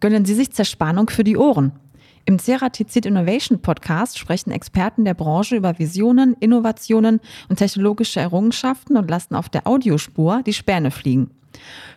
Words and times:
gönnen 0.00 0.24
Sie 0.24 0.34
sich 0.34 0.52
Zerspannung 0.52 1.10
für 1.10 1.24
die 1.24 1.36
Ohren. 1.36 1.72
Im 2.24 2.38
Ceratizid 2.38 3.06
Innovation 3.06 3.62
Podcast 3.62 4.18
sprechen 4.18 4.50
Experten 4.50 5.04
der 5.04 5.14
Branche 5.14 5.56
über 5.56 5.78
Visionen, 5.78 6.36
Innovationen 6.40 7.20
und 7.48 7.56
technologische 7.56 8.20
Errungenschaften 8.20 8.96
und 8.98 9.08
lassen 9.08 9.34
auf 9.34 9.48
der 9.48 9.66
Audiospur 9.66 10.42
die 10.44 10.52
Späne 10.52 10.90
fliegen. 10.90 11.30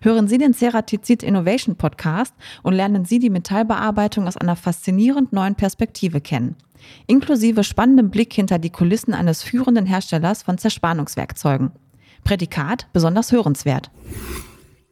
Hören 0.02 0.28
Sie 0.28 0.38
den 0.38 0.54
Ceratizid 0.54 1.22
Innovation 1.22 1.76
Podcast 1.76 2.34
und 2.64 2.74
lernen 2.74 3.04
Sie 3.06 3.20
die 3.20 3.30
Metallbearbeitung 3.30 4.28
aus 4.28 4.38
einer 4.38 4.56
faszinierend 4.56 5.34
neuen 5.34 5.56
Perspektive 5.56 6.22
kennen. 6.22 6.56
Inklusive 7.08 7.64
spannendem 7.64 8.10
Blick 8.10 8.34
hinter 8.34 8.58
die 8.58 8.70
Kulissen 8.70 9.14
eines 9.14 9.44
führenden 9.44 9.86
Herstellers 9.86 10.44
von 10.44 10.58
Zerspannungswerkzeugen. 10.58 11.72
Prädikat 12.24 12.88
besonders 12.94 13.32
hörenswert. 13.32 13.92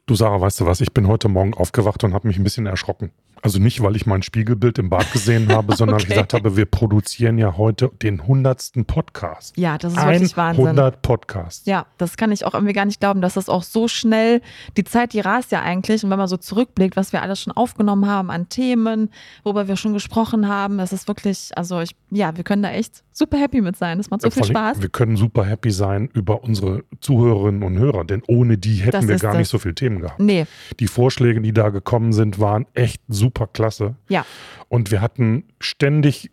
Du 0.09 0.15
Sarah, 0.15 0.41
weißt 0.41 0.61
du 0.61 0.65
was? 0.65 0.81
Ich 0.81 0.91
bin 0.91 1.07
heute 1.07 1.29
Morgen 1.29 1.53
aufgewacht 1.53 2.03
und 2.03 2.15
habe 2.15 2.27
mich 2.27 2.37
ein 2.37 2.43
bisschen 2.43 2.65
erschrocken. 2.65 3.11
Also 3.41 3.59
nicht, 3.59 3.81
weil 3.81 3.95
ich 3.95 4.05
mein 4.05 4.21
Spiegelbild 4.21 4.77
im 4.79 4.89
Bad 4.89 5.11
gesehen 5.11 5.49
habe, 5.53 5.75
sondern 5.75 5.95
okay. 5.95 6.07
gesagt 6.07 6.33
habe, 6.33 6.57
wir 6.57 6.65
produzieren 6.65 7.37
ja 7.37 7.57
heute 7.57 7.91
den 8.01 8.27
hundertsten 8.27 8.85
Podcast. 8.85 9.57
Ja, 9.57 9.77
das 9.77 9.93
ist 9.93 10.05
wirklich 10.05 10.37
Wahnsinn. 10.37 10.67
100 10.67 11.01
Podcasts. 11.01 11.65
Ja, 11.65 11.85
das 11.97 12.17
kann 12.17 12.31
ich 12.31 12.45
auch 12.45 12.53
irgendwie 12.53 12.73
gar 12.73 12.85
nicht 12.85 12.99
glauben, 12.99 13.21
dass 13.21 13.35
das 13.35 13.49
auch 13.49 13.63
so 13.63 13.87
schnell, 13.87 14.41
die 14.77 14.83
Zeit, 14.83 15.13
die 15.13 15.19
rast 15.19 15.51
ja 15.51 15.61
eigentlich. 15.61 16.03
Und 16.03 16.09
wenn 16.09 16.17
man 16.17 16.27
so 16.27 16.37
zurückblickt, 16.37 16.95
was 16.95 17.13
wir 17.13 17.21
alles 17.21 17.41
schon 17.41 17.53
aufgenommen 17.53 18.07
haben 18.07 18.29
an 18.29 18.49
Themen, 18.49 19.09
worüber 19.43 19.67
wir 19.67 19.75
schon 19.75 19.93
gesprochen 19.93 20.47
haben, 20.47 20.77
das 20.77 20.93
ist 20.93 21.07
wirklich, 21.07 21.51
also 21.55 21.79
ich, 21.81 21.95
ja, 22.11 22.35
wir 22.35 22.43
können 22.43 22.63
da 22.63 22.71
echt 22.71 23.03
super 23.19 23.37
happy 23.37 23.61
mit 23.61 23.75
sein. 23.75 23.97
Das 23.97 24.09
macht 24.09 24.21
so 24.21 24.29
viel 24.29 24.45
Spaß. 24.45 24.81
Wir 24.81 24.89
können 24.89 25.17
super 25.17 25.45
happy 25.45 25.71
sein 25.71 26.09
über 26.13 26.43
unsere 26.43 26.83
Zuhörerinnen 27.01 27.63
und 27.63 27.77
Hörer, 27.77 28.05
denn 28.05 28.23
ohne 28.27 28.57
die 28.57 28.75
hätten 28.75 28.91
das 28.91 29.07
wir 29.07 29.17
gar 29.17 29.37
nicht 29.37 29.49
so 29.49 29.59
viele 29.59 29.75
Themen 29.75 29.99
gehabt. 29.99 30.19
Nee. 30.19 30.45
Die 30.79 30.87
Vorschläge, 30.87 31.41
die 31.41 31.53
da 31.53 31.69
gekommen 31.69 32.13
sind, 32.13 32.39
waren 32.39 32.65
echt 32.73 33.01
super 33.07 33.28
klasse. 33.53 33.95
Ja. 34.07 34.25
Und 34.67 34.91
wir 34.91 35.01
hatten 35.01 35.45
ständig 35.59 36.31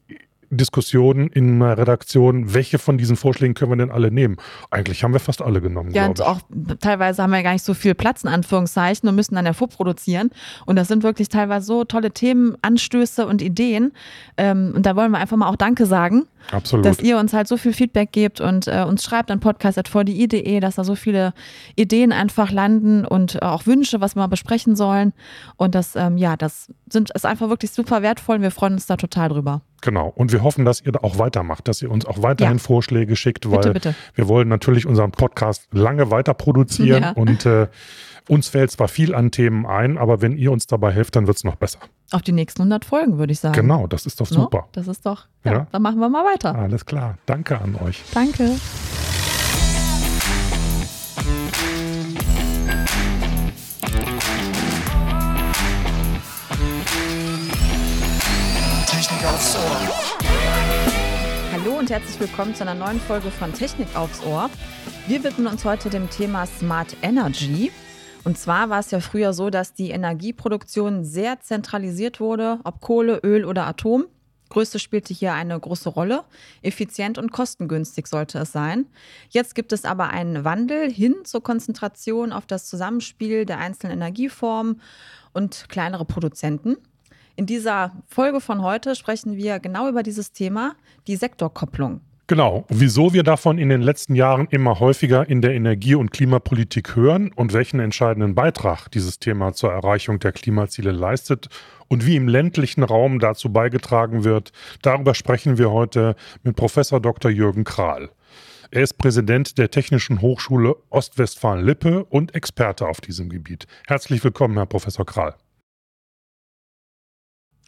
Diskussionen 0.51 1.29
in 1.29 1.63
einer 1.63 1.79
Redaktion, 1.79 2.55
welche 2.55 2.79
von 2.79 2.99
diesen 2.99 3.17
Vorschlägen 3.17 3.55
können 3.55 3.73
wir 3.73 3.77
denn 3.77 3.91
alle 3.91 4.11
nehmen? 4.11 4.37
Eigentlich 4.71 5.05
haben 5.05 5.13
wir 5.13 5.21
fast 5.21 5.43
alle 5.43 5.61
genommen. 5.61 5.91
Ja, 5.93 6.07
und 6.07 6.21
auch 6.23 6.41
teilweise 6.81 7.23
haben 7.23 7.31
wir 7.31 7.43
gar 7.43 7.53
nicht 7.53 7.65
so 7.65 7.75
viel 7.75 7.95
Platz 7.95 8.25
in 8.25 8.29
Anführungszeichen 8.29 9.09
und 9.09 9.15
müssen 9.15 9.35
dann 9.35 9.47
ja 9.47 9.53
vorproduzieren. 9.53 10.31
Und 10.67 10.77
das 10.77 10.89
sind 10.89 11.03
wirklich 11.03 11.29
teilweise 11.29 11.67
so 11.67 11.85
tolle 11.85 12.11
Themen, 12.11 12.57
Anstöße 12.63 13.27
und 13.27 13.43
Ideen. 13.43 13.93
Ähm, 14.37 14.73
und 14.75 14.87
da 14.87 14.97
wollen 14.97 15.11
wir 15.11 15.19
einfach 15.19 15.37
mal 15.37 15.49
auch 15.49 15.57
Danke 15.57 15.87
sagen. 15.87 16.27
Absolut. 16.53 16.87
Dass 16.87 17.01
ihr 17.01 17.19
uns 17.19 17.33
halt 17.33 17.49
so 17.49 17.57
viel 17.57 17.73
Feedback 17.73 18.13
gebt 18.13 18.41
und 18.41 18.69
äh, 18.69 18.85
uns 18.87 19.03
schreibt 19.03 19.31
an 19.31 19.41
podcast.vdi.de, 19.41 20.61
dass 20.61 20.77
da 20.77 20.85
so 20.85 20.95
viele 20.95 21.35
Ideen 21.75 22.13
einfach 22.13 22.53
landen 22.53 23.05
und 23.05 23.37
äh, 23.37 23.39
auch 23.41 23.67
Wünsche, 23.67 24.01
was 24.01 24.15
wir 24.15 24.21
mal 24.21 24.27
besprechen 24.29 24.77
sollen. 24.77 25.13
Und 25.57 25.75
das, 25.75 25.97
ähm, 25.97 26.17
ja, 26.17 26.37
das 26.37 26.73
sind, 26.91 27.11
ist 27.11 27.27
einfach 27.27 27.49
wirklich 27.49 27.73
super 27.73 28.03
wertvoll 28.03 28.37
und 28.37 28.43
wir 28.43 28.51
freuen 28.51 28.75
uns 28.75 28.87
da 28.87 28.97
total 28.97 29.31
drüber. 29.31 29.63
Genau. 29.87 30.13
Und 30.17 30.33
wir 30.33 30.43
hoffen, 30.43 30.65
dass 30.65 30.81
ihr 30.81 30.91
da 30.91 30.99
auch 31.03 31.21
weitermacht, 31.21 31.69
dass 31.69 31.81
ihr 31.81 31.93
uns 31.93 32.05
auch 32.07 32.21
weiterhin 32.21 32.57
ja. 32.57 32.63
Vorschläge 32.63 33.15
schickt, 33.15 33.49
weil 33.49 33.59
bitte, 33.59 33.73
bitte. 33.73 33.95
wir 34.17 34.27
wollen 34.27 34.49
natürlich 34.49 34.85
unseren 34.85 35.13
Podcast 35.13 35.69
lange 35.71 36.11
weiter 36.11 36.35
produzieren 36.35 37.03
ja. 37.05 37.11
und 37.13 37.47
äh, 37.47 37.69
uns 38.29 38.49
fällt 38.49 38.73
zwar 38.73 38.89
viel 38.89 39.15
an 39.15 39.31
Themen 39.31 39.65
ein, 39.65 39.97
aber 39.97 40.21
wenn 40.23 40.37
ihr 40.37 40.51
uns 40.51 40.67
dabei 40.67 40.91
helft, 40.91 41.15
dann 41.15 41.29
wird 41.29 41.37
es 41.37 41.45
noch 41.45 41.55
besser. 41.55 41.79
Auf 42.11 42.23
die 42.23 42.33
nächsten 42.33 42.63
100 42.63 42.85
Folgen, 42.85 43.19
würde 43.19 43.33
ich 43.33 43.39
sagen. 43.39 43.55
Genau, 43.55 43.87
das 43.87 44.07
ist 44.07 44.21
doch 44.21 44.27
super. 44.27 44.59
No? 44.59 44.69
Das 44.73 44.89
ist 44.89 45.07
doch, 45.07 45.27
ja, 45.45 45.53
ja, 45.53 45.67
dann 45.71 45.83
machen 45.83 46.01
wir 46.01 46.09
mal 46.09 46.25
weiter. 46.25 46.57
Alles 46.57 46.85
klar. 46.85 47.19
Danke 47.27 47.61
an 47.61 47.77
euch. 47.77 48.03
Danke. 48.13 48.57
Aufs 59.37 59.55
Ohr. 59.55 59.89
Hallo 61.53 61.79
und 61.79 61.91
herzlich 61.91 62.19
willkommen 62.19 62.55
zu 62.55 62.63
einer 62.63 62.75
neuen 62.75 62.99
Folge 62.99 63.31
von 63.31 63.53
Technik 63.53 63.95
aufs 63.95 64.25
Ohr. 64.25 64.49
Wir 65.09 65.23
widmen 65.25 65.47
uns 65.47 65.63
heute 65.67 65.91
dem 65.91 66.09
Thema 66.09 66.47
Smart 66.47 66.97
Energy. 67.03 67.71
Und 68.25 68.39
zwar 68.39 68.71
war 68.71 68.79
es 68.79 68.91
ja 68.93 69.01
früher 69.01 69.35
so, 69.35 69.51
dass 69.51 69.75
die 69.75 69.91
Energieproduktion 69.91 71.05
sehr 71.05 71.39
zentralisiert 71.41 72.19
wurde, 72.19 72.61
ob 72.65 72.81
Kohle, 72.81 73.21
Öl 73.23 73.45
oder 73.45 73.67
Atom. 73.67 74.07
Größte 74.49 74.79
spielte 74.79 75.13
hier 75.13 75.35
eine 75.35 75.61
große 75.61 75.91
Rolle. 75.91 76.25
Effizient 76.63 77.19
und 77.19 77.31
kostengünstig 77.31 78.07
sollte 78.07 78.39
es 78.39 78.53
sein. 78.53 78.87
Jetzt 79.29 79.55
gibt 79.55 79.75
es 79.75 79.85
aber 79.85 80.09
einen 80.09 80.45
Wandel 80.45 80.91
hin 80.91 81.15
zur 81.25 81.43
Konzentration 81.43 82.33
auf 82.33 82.47
das 82.47 82.65
Zusammenspiel 82.65 83.45
der 83.45 83.59
einzelnen 83.59 83.99
Energieformen 83.99 84.81
und 85.35 85.67
kleinere 85.69 86.07
Produzenten. 86.07 86.79
In 87.39 87.45
dieser 87.45 87.93
Folge 88.09 88.41
von 88.41 88.63
heute 88.63 88.95
sprechen 88.95 89.37
wir 89.37 89.61
genau 89.61 89.91
über 89.91 90.03
dieses 90.03 90.33
Thema, 90.33 90.75
die 91.07 91.17
Sektorkopplung. 91.17 92.01
Genau. 92.29 92.65
Wieso 92.71 93.13
wir 93.13 93.23
davon 93.23 93.59
in 93.59 93.69
den 93.69 93.83
letzten 93.83 94.15
Jahren 94.15 94.49
immer 94.51 94.81
häufiger 94.81 95.29
in 95.29 95.43
der 95.43 95.53
Energie- 95.53 95.95
und 95.95 96.11
Klimapolitik 96.11 96.97
hören 96.97 97.31
und 97.35 97.53
welchen 97.53 97.79
entscheidenden 97.79 98.35
Beitrag 98.35 98.89
dieses 98.89 99.19
Thema 99.19 99.53
zur 99.53 99.71
Erreichung 99.71 100.19
der 100.19 100.33
Klimaziele 100.33 100.93
leistet 100.93 101.49
und 101.89 102.07
wie 102.07 102.17
im 102.17 102.27
ländlichen 102.27 102.83
Raum 102.83 103.21
dazu 103.21 103.53
beigetragen 103.53 104.25
wird, 104.25 104.51
darüber 104.81 105.15
sprechen 105.15 105.59
wir 105.59 105.71
heute 105.71 106.17
mit 106.43 106.57
Professor 106.57 107.01
Dr. 107.01 107.31
Jürgen 107.31 107.65
Kral. 107.65 108.09
Er 108.71 108.83
ist 108.83 108.95
Präsident 108.95 109.59
der 109.59 109.71
Technischen 109.71 110.23
Hochschule 110.23 110.75
Ostwestfalen-Lippe 110.89 112.07
und 112.07 112.35
Experte 112.35 112.89
auf 112.89 113.01
diesem 113.03 113.29
Gebiet. 113.29 113.67
Herzlich 113.87 114.25
willkommen, 114.25 114.57
Herr 114.57 114.67
Professor 114.67 115.05
Kral. 115.05 115.37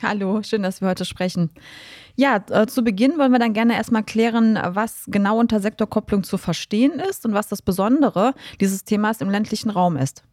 Hallo, 0.01 0.43
schön, 0.45 0.63
dass 0.63 0.81
wir 0.81 0.89
heute 0.89 1.05
sprechen. 1.05 1.51
Ja, 2.15 2.41
äh, 2.51 2.67
zu 2.67 2.83
Beginn 2.83 3.17
wollen 3.19 3.31
wir 3.31 3.39
dann 3.39 3.53
gerne 3.53 3.75
erstmal 3.75 4.03
klären, 4.03 4.59
was 4.71 5.05
genau 5.07 5.39
unter 5.39 5.61
Sektorkopplung 5.61 6.25
zu 6.25 6.37
verstehen 6.37 6.99
ist 6.99 7.25
und 7.25 7.33
was 7.33 7.47
das 7.47 7.63
Besondere 7.63 8.35
dieses 8.61 8.83
Themas 8.83 9.21
im 9.21 9.31
ländlichen 9.31 9.71
Raum 9.71 9.97
ist. 9.97 10.25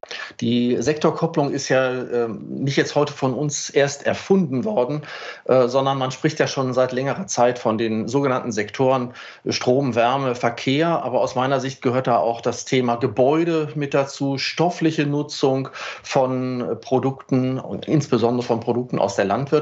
Die 0.42 0.78
Sektorkopplung 0.80 1.52
ist 1.52 1.70
ja 1.70 1.94
äh, 1.94 2.28
nicht 2.28 2.76
jetzt 2.76 2.96
heute 2.96 3.14
von 3.14 3.36
uns 3.36 3.70
erst 3.70 4.04
erfunden 4.04 4.66
worden, 4.66 5.02
äh, 5.46 5.68
sondern 5.68 6.00
man 6.00 6.10
spricht 6.10 6.40
ja 6.40 6.48
schon 6.48 6.74
seit 6.74 6.92
längerer 6.92 7.28
Zeit 7.28 7.60
von 7.60 7.78
den 7.78 8.08
sogenannten 8.08 8.52
Sektoren 8.52 9.14
Strom, 9.48 9.94
Wärme, 9.94 10.34
Verkehr. 10.34 11.04
Aber 11.04 11.22
aus 11.22 11.36
meiner 11.36 11.60
Sicht 11.60 11.84
gehört 11.84 12.08
da 12.08 12.18
auch 12.18 12.42
das 12.42 12.66
Thema 12.66 12.96
Gebäude 12.96 13.70
mit 13.76 13.94
dazu, 13.94 14.40
stoffliche 14.40 15.06
Nutzung 15.06 15.70
von 16.02 16.78
Produkten 16.82 17.60
und 17.60 17.88
insbesondere 17.88 18.46
von 18.46 18.60
Produkten 18.60 18.98
aus 18.98 19.16
der 19.16 19.26
Landwirtschaft. 19.26 19.55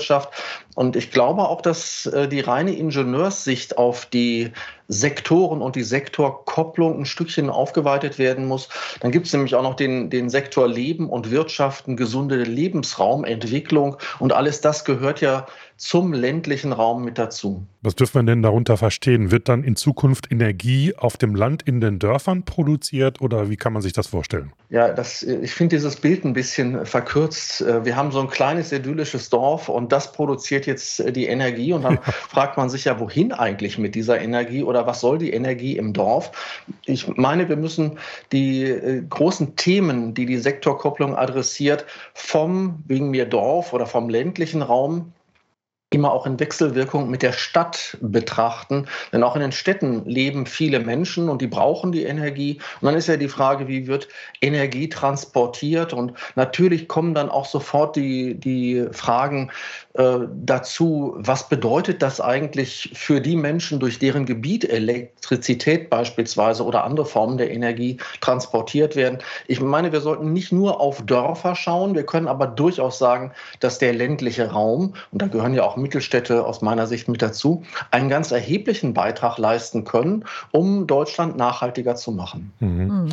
Und 0.75 0.95
ich 0.95 1.11
glaube 1.11 1.47
auch, 1.47 1.61
dass 1.61 2.05
äh, 2.07 2.27
die 2.27 2.39
reine 2.39 2.75
Ingenieurssicht 2.75 3.77
auf 3.77 4.05
die 4.05 4.51
Sektoren 4.87 5.61
und 5.61 5.75
die 5.75 5.83
Sektorkopplung 5.83 6.99
ein 6.99 7.05
Stückchen 7.05 7.49
aufgeweitet 7.49 8.19
werden 8.19 8.45
muss. 8.45 8.69
Dann 8.99 9.11
gibt 9.11 9.27
es 9.27 9.33
nämlich 9.33 9.55
auch 9.55 9.63
noch 9.63 9.75
den, 9.75 10.09
den 10.09 10.29
Sektor 10.29 10.67
Leben 10.67 11.09
und 11.09 11.31
Wirtschaften, 11.31 11.95
gesunde 11.95 12.43
Lebensraumentwicklung 12.43 13.97
und 14.19 14.33
alles 14.33 14.61
das 14.61 14.85
gehört 14.85 15.21
ja 15.21 15.45
zum 15.83 16.13
ländlichen 16.13 16.71
Raum 16.71 17.03
mit 17.03 17.17
dazu. 17.17 17.67
Was 17.81 17.95
dürfen 17.95 18.15
wir 18.15 18.23
denn 18.23 18.41
darunter 18.41 18.77
verstehen? 18.77 19.31
Wird 19.31 19.49
dann 19.49 19.65
in 19.65 19.75
Zukunft 19.75 20.31
Energie 20.31 20.95
auf 20.95 21.17
dem 21.17 21.35
Land 21.35 21.63
in 21.63 21.81
den 21.81 21.99
Dörfern 21.99 22.43
produziert 22.43 23.19
oder 23.19 23.49
wie 23.49 23.57
kann 23.57 23.73
man 23.73 23.81
sich 23.81 23.91
das 23.91 24.07
vorstellen? 24.07 24.53
Ja, 24.69 24.93
das, 24.93 25.23
ich 25.23 25.53
finde 25.53 25.75
dieses 25.75 25.97
Bild 25.97 26.23
ein 26.23 26.31
bisschen 26.31 26.85
verkürzt. 26.85 27.65
Wir 27.83 27.97
haben 27.97 28.13
so 28.13 28.21
ein 28.21 28.29
kleines 28.29 28.71
idyllisches 28.71 29.29
Dorf 29.29 29.67
und 29.67 29.91
das 29.91 30.13
produziert 30.13 30.67
jetzt 30.67 31.03
die 31.17 31.25
Energie 31.25 31.73
und 31.73 31.81
dann 31.81 31.95
ja. 31.95 32.01
fragt 32.29 32.55
man 32.55 32.69
sich 32.69 32.85
ja, 32.85 32.97
wohin 32.97 33.33
eigentlich 33.33 33.77
mit 33.77 33.93
dieser 33.93 34.21
Energie 34.21 34.63
oder 34.63 34.87
was 34.87 35.01
soll 35.01 35.17
die 35.17 35.33
Energie 35.33 35.75
im 35.75 35.91
Dorf? 35.91 36.31
Ich 36.85 37.09
meine, 37.17 37.49
wir 37.49 37.57
müssen 37.57 37.99
die 38.31 38.63
äh, 38.63 39.03
großen 39.09 39.57
Themen, 39.57 40.13
die 40.13 40.25
die 40.25 40.37
Sektorkopplung 40.37 41.13
adressiert, 41.13 41.85
vom 42.13 42.81
wegen 42.87 43.09
mir 43.09 43.25
Dorf 43.25 43.73
oder 43.73 43.85
vom 43.85 44.07
ländlichen 44.07 44.61
Raum 44.61 45.11
immer 45.93 46.11
auch 46.11 46.25
in 46.25 46.39
Wechselwirkung 46.39 47.09
mit 47.09 47.21
der 47.21 47.33
Stadt 47.33 47.97
betrachten. 48.01 48.87
Denn 49.11 49.23
auch 49.23 49.35
in 49.35 49.41
den 49.41 49.51
Städten 49.51 50.05
leben 50.05 50.45
viele 50.45 50.79
Menschen 50.79 51.29
und 51.29 51.41
die 51.41 51.47
brauchen 51.47 51.91
die 51.91 52.03
Energie. 52.03 52.59
Und 52.81 52.87
dann 52.87 52.95
ist 52.95 53.07
ja 53.07 53.17
die 53.17 53.27
Frage, 53.27 53.67
wie 53.67 53.87
wird 53.87 54.07
Energie 54.41 54.89
transportiert? 54.89 55.93
Und 55.93 56.13
natürlich 56.35 56.87
kommen 56.87 57.13
dann 57.13 57.29
auch 57.29 57.45
sofort 57.45 57.95
die, 57.95 58.35
die 58.35 58.85
Fragen 58.91 59.51
äh, 59.93 60.19
dazu, 60.43 61.13
was 61.17 61.49
bedeutet 61.49 62.01
das 62.01 62.19
eigentlich 62.19 62.89
für 62.95 63.21
die 63.21 63.35
Menschen, 63.35 63.79
durch 63.79 63.99
deren 63.99 64.25
Gebiet 64.25 64.67
Elektrizität 64.67 65.91
beispielsweise 65.91 66.65
oder 66.65 66.83
andere 66.83 67.05
Formen 67.05 67.37
der 67.37 67.51
Energie 67.51 67.97
transportiert 68.19 68.95
werden. 68.95 69.19
Ich 69.47 69.61
meine, 69.61 69.91
wir 69.91 70.01
sollten 70.01 70.33
nicht 70.33 70.51
nur 70.51 70.81
auf 70.81 71.05
Dörfer 71.05 71.55
schauen, 71.55 71.93
wir 71.93 72.07
können 72.07 72.27
aber 72.27 72.47
durchaus 72.47 72.97
sagen, 72.97 73.33
dass 73.59 73.77
der 73.77 73.93
ländliche 73.93 74.49
Raum, 74.49 74.95
und 75.11 75.21
da 75.21 75.27
gehören 75.27 75.53
ja 75.53 75.63
auch 75.63 75.77
Mittelstädte 75.77 76.43
aus 76.43 76.61
meiner 76.63 76.87
Sicht 76.87 77.07
mit 77.07 77.21
dazu, 77.21 77.63
einen 77.91 78.09
ganz 78.09 78.31
erheblichen 78.31 78.95
Beitrag 78.95 79.37
leisten 79.37 79.83
können, 79.83 80.25
um 80.49 80.87
Deutschland 80.87 81.37
nachhaltiger 81.37 81.95
zu 81.95 82.11
machen. 82.11 82.51
Mhm. 82.59 82.87
mhm. 82.87 83.09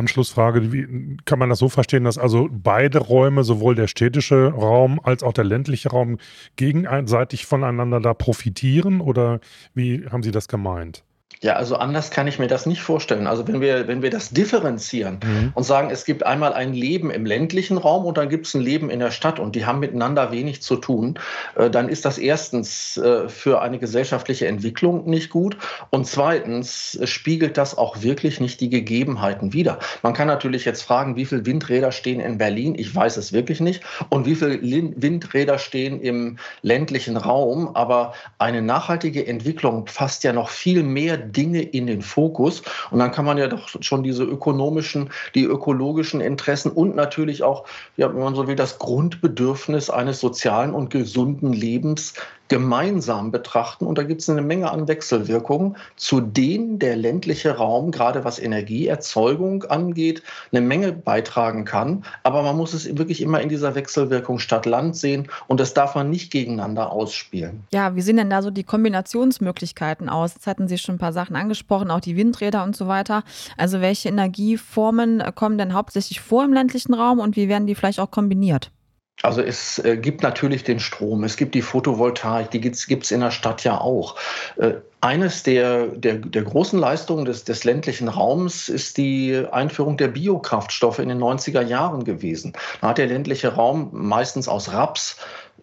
Anschlussfrage, 0.00 0.72
wie, 0.72 1.16
kann 1.24 1.38
man 1.38 1.48
das 1.48 1.58
so 1.58 1.68
verstehen, 1.68 2.04
dass 2.04 2.18
also 2.18 2.48
beide 2.50 2.98
Räume, 2.98 3.44
sowohl 3.44 3.74
der 3.74 3.86
städtische 3.86 4.48
Raum 4.48 5.00
als 5.02 5.22
auch 5.22 5.32
der 5.32 5.44
ländliche 5.44 5.90
Raum, 5.90 6.18
gegenseitig 6.56 7.46
voneinander 7.46 8.00
da 8.00 8.14
profitieren 8.14 9.00
oder 9.00 9.40
wie 9.74 10.06
haben 10.10 10.22
Sie 10.22 10.32
das 10.32 10.48
gemeint? 10.48 11.04
Ja, 11.42 11.54
also 11.54 11.76
anders 11.76 12.10
kann 12.10 12.26
ich 12.26 12.38
mir 12.38 12.48
das 12.48 12.66
nicht 12.66 12.82
vorstellen. 12.82 13.26
Also 13.26 13.48
wenn 13.48 13.62
wir, 13.62 13.88
wenn 13.88 14.02
wir 14.02 14.10
das 14.10 14.28
differenzieren 14.28 15.20
mhm. 15.24 15.52
und 15.54 15.62
sagen, 15.62 15.88
es 15.90 16.04
gibt 16.04 16.26
einmal 16.26 16.52
ein 16.52 16.74
Leben 16.74 17.10
im 17.10 17.24
ländlichen 17.24 17.78
Raum 17.78 18.04
und 18.04 18.18
dann 18.18 18.28
gibt 18.28 18.46
es 18.46 18.52
ein 18.52 18.60
Leben 18.60 18.90
in 18.90 19.00
der 19.00 19.10
Stadt 19.10 19.38
und 19.38 19.56
die 19.56 19.64
haben 19.64 19.80
miteinander 19.80 20.32
wenig 20.32 20.60
zu 20.60 20.76
tun, 20.76 21.18
äh, 21.56 21.70
dann 21.70 21.88
ist 21.88 22.04
das 22.04 22.18
erstens 22.18 22.98
äh, 22.98 23.26
für 23.30 23.62
eine 23.62 23.78
gesellschaftliche 23.78 24.48
Entwicklung 24.48 25.08
nicht 25.08 25.30
gut 25.30 25.56
und 25.88 26.06
zweitens 26.06 26.96
äh, 26.96 27.06
spiegelt 27.06 27.56
das 27.56 27.78
auch 27.78 28.02
wirklich 28.02 28.38
nicht 28.38 28.60
die 28.60 28.68
Gegebenheiten 28.68 29.54
wider. 29.54 29.78
Man 30.02 30.12
kann 30.12 30.28
natürlich 30.28 30.66
jetzt 30.66 30.82
fragen, 30.82 31.16
wie 31.16 31.24
viele 31.24 31.46
Windräder 31.46 31.90
stehen 31.90 32.20
in 32.20 32.36
Berlin? 32.36 32.74
Ich 32.76 32.94
weiß 32.94 33.16
es 33.16 33.32
wirklich 33.32 33.60
nicht. 33.60 33.82
Und 34.10 34.26
wie 34.26 34.34
viele 34.34 34.60
Windräder 34.60 35.58
stehen 35.58 36.02
im 36.02 36.36
ländlichen 36.60 37.16
Raum? 37.16 37.74
Aber 37.74 38.12
eine 38.36 38.60
nachhaltige 38.60 39.26
Entwicklung 39.26 39.86
fasst 39.86 40.22
ja 40.22 40.34
noch 40.34 40.50
viel 40.50 40.82
mehr 40.82 41.19
Dinge 41.20 41.62
in 41.62 41.86
den 41.86 42.02
Fokus. 42.02 42.62
Und 42.90 42.98
dann 42.98 43.12
kann 43.12 43.24
man 43.24 43.38
ja 43.38 43.48
doch 43.48 43.68
schon 43.80 44.02
diese 44.02 44.24
ökonomischen, 44.24 45.10
die 45.34 45.44
ökologischen 45.44 46.20
Interessen 46.20 46.70
und 46.70 46.96
natürlich 46.96 47.42
auch, 47.42 47.66
ja, 47.96 48.12
wenn 48.12 48.22
man 48.22 48.34
so 48.34 48.46
will, 48.46 48.56
das 48.56 48.78
Grundbedürfnis 48.78 49.90
eines 49.90 50.20
sozialen 50.20 50.72
und 50.72 50.90
gesunden 50.90 51.52
Lebens 51.52 52.14
gemeinsam 52.50 53.30
betrachten. 53.30 53.86
Und 53.86 53.96
da 53.96 54.02
gibt 54.02 54.20
es 54.20 54.28
eine 54.28 54.42
Menge 54.42 54.70
an 54.70 54.88
Wechselwirkungen, 54.88 55.76
zu 55.96 56.20
denen 56.20 56.80
der 56.80 56.96
ländliche 56.96 57.56
Raum, 57.56 57.92
gerade 57.92 58.24
was 58.24 58.40
Energieerzeugung 58.40 59.62
angeht, 59.64 60.22
eine 60.50 60.60
Menge 60.60 60.92
beitragen 60.92 61.64
kann. 61.64 62.04
Aber 62.24 62.42
man 62.42 62.56
muss 62.56 62.74
es 62.74 62.98
wirklich 62.98 63.22
immer 63.22 63.40
in 63.40 63.48
dieser 63.48 63.76
Wechselwirkung 63.76 64.40
Stadt-Land 64.40 64.96
sehen 64.96 65.28
und 65.46 65.60
das 65.60 65.74
darf 65.74 65.94
man 65.94 66.10
nicht 66.10 66.32
gegeneinander 66.32 66.90
ausspielen. 66.90 67.62
Ja, 67.72 67.94
wie 67.94 68.02
sehen 68.02 68.16
denn 68.16 68.30
da 68.30 68.42
so 68.42 68.50
die 68.50 68.64
Kombinationsmöglichkeiten 68.64 70.08
aus? 70.08 70.34
Jetzt 70.34 70.48
hatten 70.48 70.66
Sie 70.66 70.76
schon 70.76 70.96
ein 70.96 70.98
paar 70.98 71.12
Sachen 71.12 71.36
angesprochen, 71.36 71.92
auch 71.92 72.00
die 72.00 72.16
Windräder 72.16 72.64
und 72.64 72.74
so 72.74 72.88
weiter. 72.88 73.22
Also 73.56 73.80
welche 73.80 74.08
Energieformen 74.08 75.22
kommen 75.36 75.56
denn 75.56 75.72
hauptsächlich 75.72 76.20
vor 76.20 76.44
im 76.44 76.52
ländlichen 76.52 76.94
Raum 76.94 77.20
und 77.20 77.36
wie 77.36 77.48
werden 77.48 77.68
die 77.68 77.76
vielleicht 77.76 78.00
auch 78.00 78.10
kombiniert? 78.10 78.72
Also 79.22 79.42
es 79.42 79.78
äh, 79.80 79.96
gibt 79.96 80.22
natürlich 80.22 80.64
den 80.64 80.80
Strom, 80.80 81.24
es 81.24 81.36
gibt 81.36 81.54
die 81.54 81.62
Photovoltaik, 81.62 82.50
die 82.50 82.60
gibt 82.60 82.76
es 82.76 83.10
in 83.10 83.20
der 83.20 83.30
Stadt 83.30 83.64
ja 83.64 83.78
auch. 83.78 84.16
Äh, 84.56 84.74
eines 85.02 85.42
der, 85.42 85.86
der, 85.88 86.16
der 86.16 86.42
großen 86.42 86.78
Leistungen 86.78 87.24
des, 87.24 87.44
des 87.44 87.64
ländlichen 87.64 88.08
Raums 88.08 88.68
ist 88.68 88.98
die 88.98 89.44
Einführung 89.50 89.96
der 89.96 90.08
Biokraftstoffe 90.08 90.98
in 90.98 91.08
den 91.08 91.18
90er 91.18 91.62
Jahren 91.62 92.04
gewesen. 92.04 92.52
Da 92.80 92.88
hat 92.88 92.98
der 92.98 93.06
ländliche 93.06 93.54
Raum 93.54 93.88
meistens 93.92 94.46
aus 94.48 94.72
Raps 94.72 95.16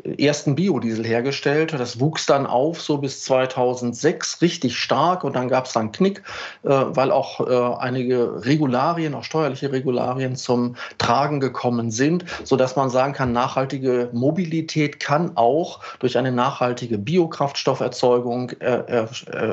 ersten 0.03 0.55
Biodiesel 0.55 1.05
hergestellt. 1.05 1.73
Das 1.73 1.99
wuchs 1.99 2.25
dann 2.25 2.45
auf 2.45 2.81
so 2.81 2.97
bis 2.97 3.23
2006 3.23 4.41
richtig 4.41 4.77
stark 4.77 5.23
und 5.23 5.35
dann 5.35 5.47
gab 5.47 5.65
es 5.65 5.73
dann 5.73 5.91
Knick, 5.91 6.21
äh, 6.63 6.69
weil 6.69 7.11
auch 7.11 7.39
äh, 7.39 7.77
einige 7.79 8.45
Regularien, 8.45 9.13
auch 9.13 9.23
steuerliche 9.23 9.71
Regularien 9.71 10.35
zum 10.35 10.75
Tragen 10.97 11.39
gekommen 11.39 11.91
sind, 11.91 12.25
sodass 12.43 12.75
man 12.75 12.89
sagen 12.89 13.13
kann, 13.13 13.31
nachhaltige 13.31 14.09
Mobilität 14.13 14.99
kann 14.99 15.35
auch 15.35 15.79
durch 15.99 16.17
eine 16.17 16.31
nachhaltige 16.31 16.97
Biokraftstofferzeugung 16.97 18.51
äh, 18.59 19.07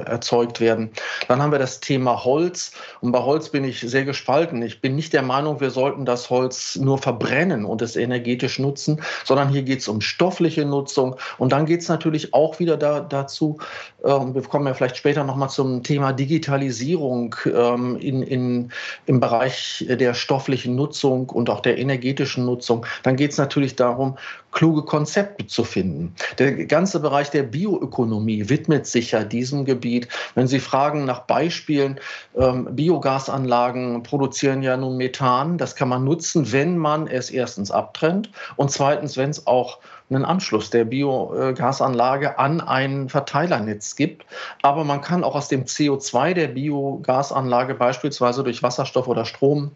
erzeugt 0.06 0.60
werden. 0.60 0.90
Dann 1.28 1.42
haben 1.42 1.52
wir 1.52 1.58
das 1.58 1.80
Thema 1.80 2.24
Holz 2.24 2.72
und 3.00 3.12
bei 3.12 3.20
Holz 3.20 3.48
bin 3.48 3.64
ich 3.64 3.80
sehr 3.80 4.04
gespalten. 4.04 4.62
Ich 4.62 4.80
bin 4.80 4.94
nicht 4.96 5.12
der 5.12 5.22
Meinung, 5.22 5.60
wir 5.60 5.70
sollten 5.70 6.04
das 6.04 6.30
Holz 6.30 6.76
nur 6.76 6.98
verbrennen 6.98 7.64
und 7.64 7.82
es 7.82 7.96
energetisch 7.96 8.58
nutzen, 8.58 9.00
sondern 9.24 9.48
hier 9.48 9.62
geht 9.62 9.80
es 9.80 9.88
um 9.88 10.00
Stoff 10.00 10.33
stoffliche 10.34 10.64
Nutzung. 10.64 11.14
Und 11.38 11.52
dann 11.52 11.64
geht 11.64 11.80
es 11.80 11.88
natürlich 11.88 12.34
auch 12.34 12.58
wieder 12.58 12.76
da, 12.76 13.00
dazu, 13.00 13.58
äh, 14.02 14.08
wir 14.08 14.42
kommen 14.42 14.66
ja 14.66 14.74
vielleicht 14.74 14.96
später 14.96 15.22
nochmal 15.22 15.48
zum 15.48 15.82
Thema 15.84 16.12
Digitalisierung 16.12 17.36
ähm, 17.46 17.96
in, 18.00 18.22
in, 18.22 18.72
im 19.06 19.20
Bereich 19.20 19.86
der 19.88 20.14
stofflichen 20.14 20.74
Nutzung 20.74 21.30
und 21.30 21.48
auch 21.50 21.60
der 21.60 21.78
energetischen 21.78 22.44
Nutzung. 22.44 22.84
Dann 23.04 23.14
geht 23.14 23.30
es 23.30 23.38
natürlich 23.38 23.76
darum, 23.76 24.16
kluge 24.50 24.82
Konzepte 24.82 25.46
zu 25.46 25.64
finden. 25.64 26.14
Der 26.38 26.66
ganze 26.66 27.00
Bereich 27.00 27.30
der 27.30 27.42
Bioökonomie 27.42 28.48
widmet 28.48 28.86
sich 28.86 29.12
ja 29.12 29.24
diesem 29.24 29.64
Gebiet. 29.64 30.08
Wenn 30.34 30.46
Sie 30.46 30.60
fragen 30.60 31.04
nach 31.04 31.20
Beispielen, 31.20 32.00
ähm, 32.36 32.68
Biogasanlagen 32.70 34.02
produzieren 34.02 34.62
ja 34.62 34.76
nun 34.76 34.96
Methan. 34.96 35.58
Das 35.58 35.76
kann 35.76 35.88
man 35.88 36.04
nutzen, 36.04 36.50
wenn 36.52 36.78
man 36.78 37.06
es 37.06 37.30
erstens 37.30 37.70
abtrennt 37.70 38.30
und 38.56 38.70
zweitens, 38.70 39.16
wenn 39.16 39.30
es 39.30 39.46
auch 39.46 39.78
einen 40.14 40.24
Anschluss 40.24 40.70
der 40.70 40.84
Biogasanlage 40.84 42.38
an 42.38 42.60
ein 42.60 43.08
Verteilernetz 43.08 43.96
gibt. 43.96 44.24
Aber 44.62 44.84
man 44.84 45.00
kann 45.00 45.24
auch 45.24 45.34
aus 45.34 45.48
dem 45.48 45.64
CO2 45.64 46.34
der 46.34 46.48
Biogasanlage 46.48 47.74
beispielsweise 47.74 48.44
durch 48.44 48.62
Wasserstoff 48.62 49.08
oder 49.08 49.24
Strom 49.24 49.72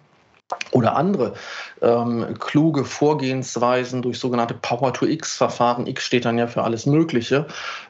oder 0.72 0.96
andere 0.96 1.34
ähm, 1.82 2.34
kluge 2.38 2.84
Vorgehensweisen 2.84 4.02
durch 4.02 4.18
sogenannte 4.18 4.54
Power-to-X-Verfahren, 4.54 5.86
X 5.86 6.04
steht 6.04 6.24
dann 6.24 6.38
ja 6.38 6.46
für 6.46 6.62
alles 6.62 6.86
Mögliche, 6.86 7.46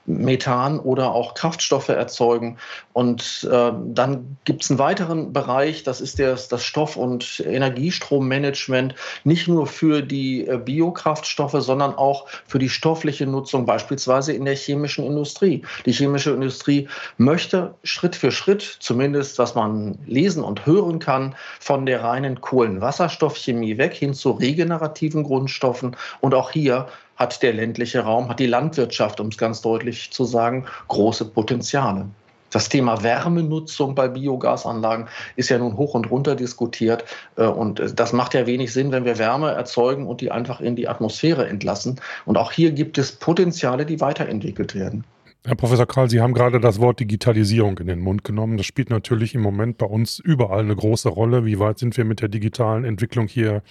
Methan 0.06 0.80
oder 0.80 1.12
auch 1.12 1.34
Kraftstoffe 1.34 1.88
erzeugen. 1.88 2.58
Und 2.92 3.48
äh, 3.50 3.72
dann 3.86 4.36
gibt 4.44 4.64
es 4.64 4.70
einen 4.70 4.78
weiteren 4.78 5.32
Bereich, 5.32 5.82
das 5.84 6.00
ist 6.00 6.18
das, 6.18 6.48
das 6.48 6.64
Stoff- 6.64 6.96
und 6.96 7.40
Energiestrommanagement, 7.46 8.94
nicht 9.24 9.48
nur 9.48 9.66
für 9.66 10.02
die 10.02 10.46
äh, 10.46 10.58
Biokraftstoffe, 10.58 11.56
sondern 11.58 11.94
auch 11.94 12.26
für 12.46 12.58
die 12.58 12.68
stoffliche 12.68 13.26
Nutzung, 13.26 13.66
beispielsweise 13.66 14.32
in 14.32 14.44
der 14.44 14.56
chemischen 14.56 15.04
Industrie. 15.04 15.62
Die 15.86 15.92
chemische 15.92 16.30
Industrie 16.30 16.88
möchte 17.18 17.74
Schritt 17.84 18.16
für 18.16 18.32
Schritt, 18.32 18.62
zumindest 18.80 19.38
was 19.38 19.54
man 19.54 19.98
lesen 20.06 20.42
und 20.42 20.66
hören 20.66 20.98
kann, 20.98 21.34
von 21.60 21.86
der 21.86 22.02
reinen 22.02 22.40
Kohlenwasserstoffchemie 22.48 23.76
weg 23.76 23.92
hin 23.92 24.14
zu 24.14 24.30
regenerativen 24.30 25.22
Grundstoffen. 25.22 25.94
Und 26.20 26.34
auch 26.34 26.50
hier 26.50 26.86
hat 27.16 27.42
der 27.42 27.52
ländliche 27.52 28.00
Raum, 28.00 28.30
hat 28.30 28.40
die 28.40 28.46
Landwirtschaft, 28.46 29.20
um 29.20 29.28
es 29.28 29.36
ganz 29.36 29.60
deutlich 29.60 30.10
zu 30.12 30.24
sagen, 30.24 30.64
große 30.88 31.26
Potenziale. 31.26 32.06
Das 32.50 32.70
Thema 32.70 33.02
Wärmenutzung 33.02 33.94
bei 33.94 34.08
Biogasanlagen 34.08 35.08
ist 35.36 35.50
ja 35.50 35.58
nun 35.58 35.76
hoch 35.76 35.92
und 35.92 36.10
runter 36.10 36.34
diskutiert. 36.34 37.04
Äh, 37.36 37.44
und 37.44 37.82
das 37.94 38.14
macht 38.14 38.32
ja 38.32 38.46
wenig 38.46 38.72
Sinn, 38.72 38.92
wenn 38.92 39.04
wir 39.04 39.18
Wärme 39.18 39.50
erzeugen 39.50 40.06
und 40.06 40.22
die 40.22 40.30
einfach 40.30 40.62
in 40.62 40.74
die 40.74 40.88
Atmosphäre 40.88 41.46
entlassen. 41.46 42.00
Und 42.24 42.38
auch 42.38 42.50
hier 42.50 42.72
gibt 42.72 42.96
es 42.96 43.12
Potenziale, 43.12 43.84
die 43.84 44.00
weiterentwickelt 44.00 44.74
werden. 44.74 45.04
Herr 45.44 45.54
Professor 45.54 45.86
Karl, 45.86 46.10
Sie 46.10 46.20
haben 46.20 46.34
gerade 46.34 46.58
das 46.58 46.80
Wort 46.80 46.98
Digitalisierung 46.98 47.78
in 47.78 47.86
den 47.86 48.00
Mund 48.00 48.24
genommen. 48.24 48.56
Das 48.56 48.66
spielt 48.66 48.90
natürlich 48.90 49.36
im 49.36 49.40
Moment 49.40 49.78
bei 49.78 49.86
uns 49.86 50.18
überall 50.18 50.60
eine 50.60 50.74
große 50.74 51.08
Rolle. 51.08 51.46
Wie 51.46 51.60
weit 51.60 51.78
sind 51.78 51.96
wir 51.96 52.04
mit 52.04 52.20
der 52.20 52.28
digitalen 52.28 52.84
Entwicklung 52.84 53.28
hier 53.28 53.62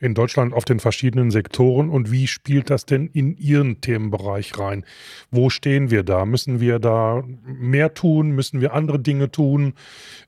in 0.00 0.14
Deutschland 0.14 0.52
auf 0.52 0.64
den 0.64 0.80
verschiedenen 0.80 1.30
Sektoren 1.30 1.88
und 1.88 2.10
wie 2.10 2.26
spielt 2.26 2.68
das 2.68 2.84
denn 2.84 3.06
in 3.06 3.36
Ihren 3.36 3.80
Themenbereich 3.80 4.58
rein? 4.58 4.84
Wo 5.30 5.50
stehen 5.50 5.90
wir 5.90 6.02
da? 6.02 6.26
Müssen 6.26 6.60
wir 6.60 6.80
da 6.80 7.22
mehr 7.46 7.94
tun? 7.94 8.32
Müssen 8.32 8.60
wir 8.60 8.74
andere 8.74 8.98
Dinge 8.98 9.30
tun? 9.30 9.74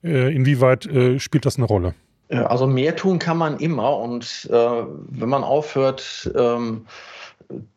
Äh, 0.04 0.34
inwieweit 0.34 0.86
äh, 0.86 1.18
spielt 1.18 1.46
das 1.46 1.56
eine 1.56 1.66
Rolle? 1.66 1.94
Also 2.28 2.66
mehr 2.66 2.96
tun 2.96 3.18
kann 3.18 3.38
man 3.38 3.58
immer 3.58 3.98
und 3.98 4.48
äh, 4.50 4.54
wenn 4.54 5.28
man 5.28 5.44
aufhört, 5.44 6.30
ähm, 6.36 6.86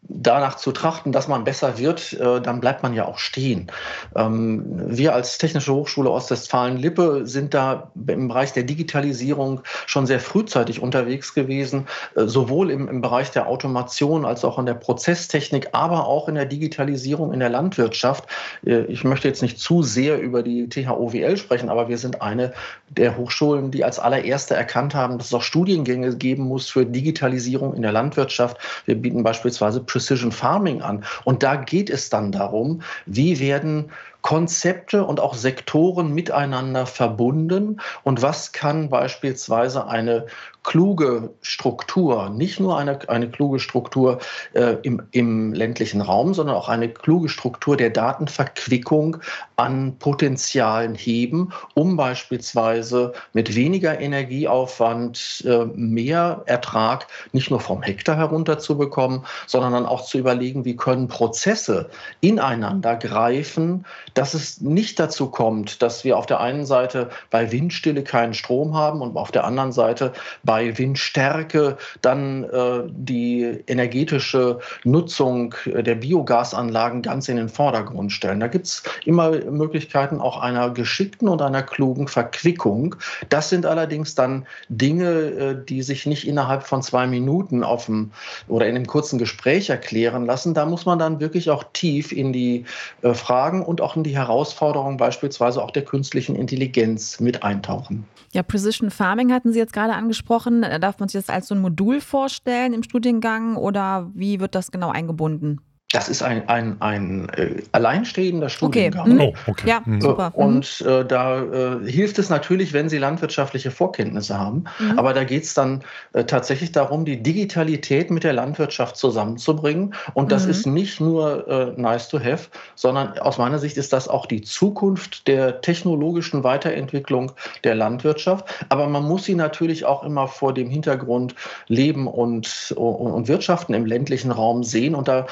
danach 0.10 0.56
zu 0.56 0.72
trachten, 0.72 1.12
dass 1.12 1.28
man 1.28 1.44
besser 1.44 1.78
wird, 1.78 2.14
äh, 2.14 2.42
dann 2.42 2.60
bleibt 2.60 2.82
man 2.82 2.94
ja 2.94 3.06
auch 3.06 3.20
stehen. 3.20 3.72
Ähm, 4.16 4.64
wir 4.66 5.14
als 5.14 5.38
Technische 5.38 5.74
Hochschule 5.74 6.10
Ostwestfalen-Lippe 6.10 7.28
sind 7.28 7.54
da 7.54 7.92
im 8.08 8.28
Bereich 8.28 8.52
der 8.52 8.64
Digitalisierung 8.64 9.62
schon 9.86 10.08
sehr 10.08 10.20
frühzeitig 10.20 10.82
unterwegs 10.82 11.34
gewesen, 11.36 11.88
äh, 12.16 12.26
sowohl 12.26 12.72
im, 12.72 13.02
Bereich 13.02 13.32
der 13.32 13.48
Automation 13.48 14.26
als 14.26 14.44
auch 14.44 14.58
in 14.58 14.66
der 14.66 14.74
Prozesstechnik, 14.74 15.70
aber 15.74 16.08
auch 16.08 16.28
in 16.28 16.36
der 16.36 16.46
Digitalisierung 16.46 17.32
in 17.32 17.40
der 17.40 17.50
Landwirtschaft. 17.50 18.26
Äh, 18.66 18.86
ich 18.86 19.04
möchte 19.04 19.28
jetzt 19.28 19.44
nicht 19.44 19.60
zu 19.60 19.84
sehr 19.84 20.20
über 20.20 20.42
die 20.42 20.68
THOWL 20.68 21.38
sprechen, 21.38 21.70
aber 21.70 21.88
wir 21.88 22.00
sind 22.00 22.22
eine 22.22 22.54
der 22.90 23.16
Hochschulen, 23.16 23.70
die 23.70 23.86
als 23.86 24.00
allererste 24.00 24.56
erkannt 24.56 24.96
haben, 24.96 25.20
dass 25.20 25.28
es 25.28 25.34
auch 25.34 25.44
Studiengänge 25.44 26.16
geben 26.18 26.44
muss 26.44 26.70
für 26.70 26.86
Digitalisierung 26.86 27.76
in 27.76 27.84
der 27.84 27.92
Landwirtschaft. 27.92 28.58
Wir 28.86 28.96
bieten 28.96 29.22
beispielsweise 29.24 29.49
Precision 29.82 30.32
Farming 30.32 30.82
an. 30.82 31.04
Und 31.24 31.44
da 31.44 31.56
geht 31.56 31.90
es 31.90 32.10
dann 32.10 32.32
darum, 32.32 32.82
wie 33.06 33.40
werden 33.40 33.92
Konzepte 34.22 35.06
und 35.06 35.20
auch 35.20 35.34
Sektoren 35.34 36.14
miteinander 36.14 36.86
verbunden? 36.86 37.82
Und 38.04 38.22
was 38.22 38.52
kann 38.52 38.90
beispielsweise 38.90 39.88
eine 39.88 40.28
kluge 40.64 41.34
Struktur, 41.42 42.30
nicht 42.30 42.60
nur 42.60 42.78
eine, 42.78 43.00
eine 43.10 43.30
kluge 43.30 43.60
Struktur 43.60 44.20
äh, 44.54 44.76
im, 44.84 45.02
im 45.12 45.54
ländlichen 45.54 46.02
Raum, 46.02 46.34
sondern 46.34 46.56
auch 46.56 46.70
eine 46.70 46.90
kluge 46.90 47.30
Struktur 47.30 47.78
der 47.78 47.90
Datenverquickung 47.90 49.18
an 49.56 49.96
Potenzialen 49.98 50.96
heben, 50.96 51.54
um 51.74 51.96
beispielsweise 51.96 53.14
mit 53.34 53.56
weniger 53.56 54.00
Energieaufwand 54.00 55.44
äh, 55.48 55.66
mehr 55.76 56.44
Ertrag 56.46 57.08
nicht 57.32 57.50
nur 57.50 57.62
vom 57.62 57.82
Hektar 57.82 58.18
herunterzubekommen, 58.18 59.26
sondern 59.48 59.74
dann 59.74 59.86
auch 59.86 60.06
zu 60.06 60.18
überlegen, 60.18 60.66
wie 60.66 60.76
können 60.76 61.08
Prozesse 61.08 61.90
ineinander 62.22 62.96
greifen, 62.96 63.86
dass 64.20 64.34
es 64.34 64.60
nicht 64.60 65.00
dazu 65.00 65.28
kommt, 65.28 65.82
dass 65.82 66.04
wir 66.04 66.18
auf 66.18 66.26
der 66.26 66.42
einen 66.42 66.66
Seite 66.66 67.10
bei 67.30 67.54
Windstille 67.54 68.04
keinen 68.04 68.34
Strom 68.34 68.76
haben 68.76 69.00
und 69.00 69.16
auf 69.16 69.32
der 69.32 69.46
anderen 69.46 69.72
Seite 69.72 70.12
bei 70.44 70.78
Windstärke 70.78 71.78
dann 72.02 72.44
äh, 72.44 72.82
die 72.90 73.64
energetische 73.68 74.60
Nutzung 74.84 75.56
der 75.66 75.96
Biogasanlagen 75.96 77.02
ganz 77.02 77.30
in 77.30 77.38
den 77.38 77.48
Vordergrund 77.48 78.12
stellen. 78.12 78.42
Da 78.42 78.48
gibt 78.48 78.66
es 78.66 78.84
immer 79.06 79.30
Möglichkeiten 79.30 80.20
auch 80.20 80.38
einer 80.42 80.70
geschickten 80.72 81.30
und 81.30 81.42
einer 81.42 81.64
klugen 81.64 82.10
Verquickung. 82.10 82.98
Das 83.30 83.48
sind 83.48 83.66
allerdings 83.66 84.16
dann 84.16 84.46
Dinge, 84.68 85.12
äh, 85.12 85.66
die 85.66 85.82
sich 85.82 86.06
nicht 86.06 86.28
innerhalb 86.28 86.64
von 86.64 86.82
zwei 86.82 87.08
Minuten 87.08 87.64
auf 87.64 87.86
dem 87.86 88.12
oder 88.50 88.68
in 88.68 88.76
einem 88.76 88.86
kurzen 88.86 89.18
Gespräch 89.18 89.70
erklären 89.70 90.26
lassen. 90.26 90.54
Da 90.54 90.66
muss 90.66 90.86
man 90.86 91.00
dann 91.00 91.22
wirklich 91.22 91.50
auch 91.50 91.64
tief 91.72 92.12
in 92.12 92.34
die 92.34 92.66
äh, 93.02 93.14
Fragen 93.14 93.64
und 93.64 93.80
auch 93.80 93.96
in 94.00 94.04
die 94.04 94.16
Herausforderungen 94.16 94.98
beispielsweise 94.98 95.62
auch 95.64 95.72
der 95.72 95.84
künstlichen 95.84 96.36
Intelligenz 96.36 97.20
mit 97.20 97.44
eintauchen. 97.44 98.06
Ja, 98.32 98.44
Precision 98.44 98.92
Farming 98.92 99.34
hatten 99.34 99.54
Sie 99.54 99.60
jetzt 99.60 99.74
gerade 99.74 99.94
angesprochen. 99.94 100.62
Darf 100.82 101.00
man 101.00 101.10
sich 101.10 101.20
das 101.20 101.34
als 101.34 101.48
so 101.48 101.56
ein 101.56 101.62
Modul 101.62 102.00
vorstellen 102.00 102.74
im 102.74 102.84
Studiengang 102.84 103.56
oder 103.56 104.10
wie 104.14 104.40
wird 104.40 104.56
das 104.56 104.72
genau 104.72 104.90
eingebunden? 104.90 105.62
Das 105.92 106.08
ist 106.08 106.22
ein, 106.22 106.48
ein, 106.48 106.80
ein 106.82 107.30
äh, 107.30 107.64
alleinstehender 107.72 108.50
Studiengang. 108.50 109.12
Okay. 109.12 109.14
Mhm. 109.14 109.22
Oh, 109.22 109.34
okay. 109.48 109.68
Ja, 109.68 109.82
mhm. 109.84 110.02
super. 110.02 110.30
Mhm. 110.36 110.44
Und 110.44 110.82
äh, 110.82 111.04
da 111.04 111.42
äh, 111.42 111.90
hilft 111.90 112.20
es 112.20 112.30
natürlich, 112.30 112.74
wenn 112.74 112.90
Sie 112.90 113.00
landwirtschaftliche 113.00 113.72
Vorkenntnisse 113.72 114.38
haben. 114.38 114.66
Mhm. 114.78 115.00
Aber 115.00 115.14
da 115.14 115.24
geht 115.24 115.46
es 115.46 115.56
dann 115.56 115.82
äh, 116.14 116.26
tatsächlich 116.26 116.72
darum, 116.72 117.06
die 117.06 117.24
Digitalität 117.24 118.12
mit 118.12 118.24
der 118.24 118.34
Landwirtschaft 118.34 118.98
zusammenzubringen. 118.98 119.96
Und 120.14 120.32
das 120.32 120.46
mhm. 120.46 120.52
ist 120.52 120.68
nicht 120.68 121.02
nur 121.02 121.48
äh, 121.48 121.82
nice 121.82 122.08
to 122.08 122.20
have, 122.20 122.50
sondern 122.76 123.18
aus 123.18 123.40
meiner 123.40 123.58
Sicht 123.58 123.76
ist 123.76 123.92
das 123.92 124.08
auch 124.08 124.28
die 124.28 124.44
Zukunft 124.44 125.28
der 125.28 125.62
technologischen 125.62 126.44
Weiterentwicklung 126.44 127.32
der 127.64 127.74
Landwirtschaft. 127.74 128.46
Aber 128.70 128.88
man 128.88 129.06
muss 129.06 129.24
sie 129.24 129.34
natürlich 129.34 129.86
auch 129.86 130.04
immer 130.04 130.28
vor 130.28 130.54
dem 130.54 130.70
Hintergrund 130.70 131.34
Leben 131.68 132.06
und, 132.06 132.76
und, 132.78 133.12
und 133.12 133.28
Wirtschaften 133.28 133.74
im 133.74 133.88
ländlichen 133.88 134.30
Raum 134.30 134.64
sehen. 134.64 134.94
Und 134.94 135.08
da 135.08 135.26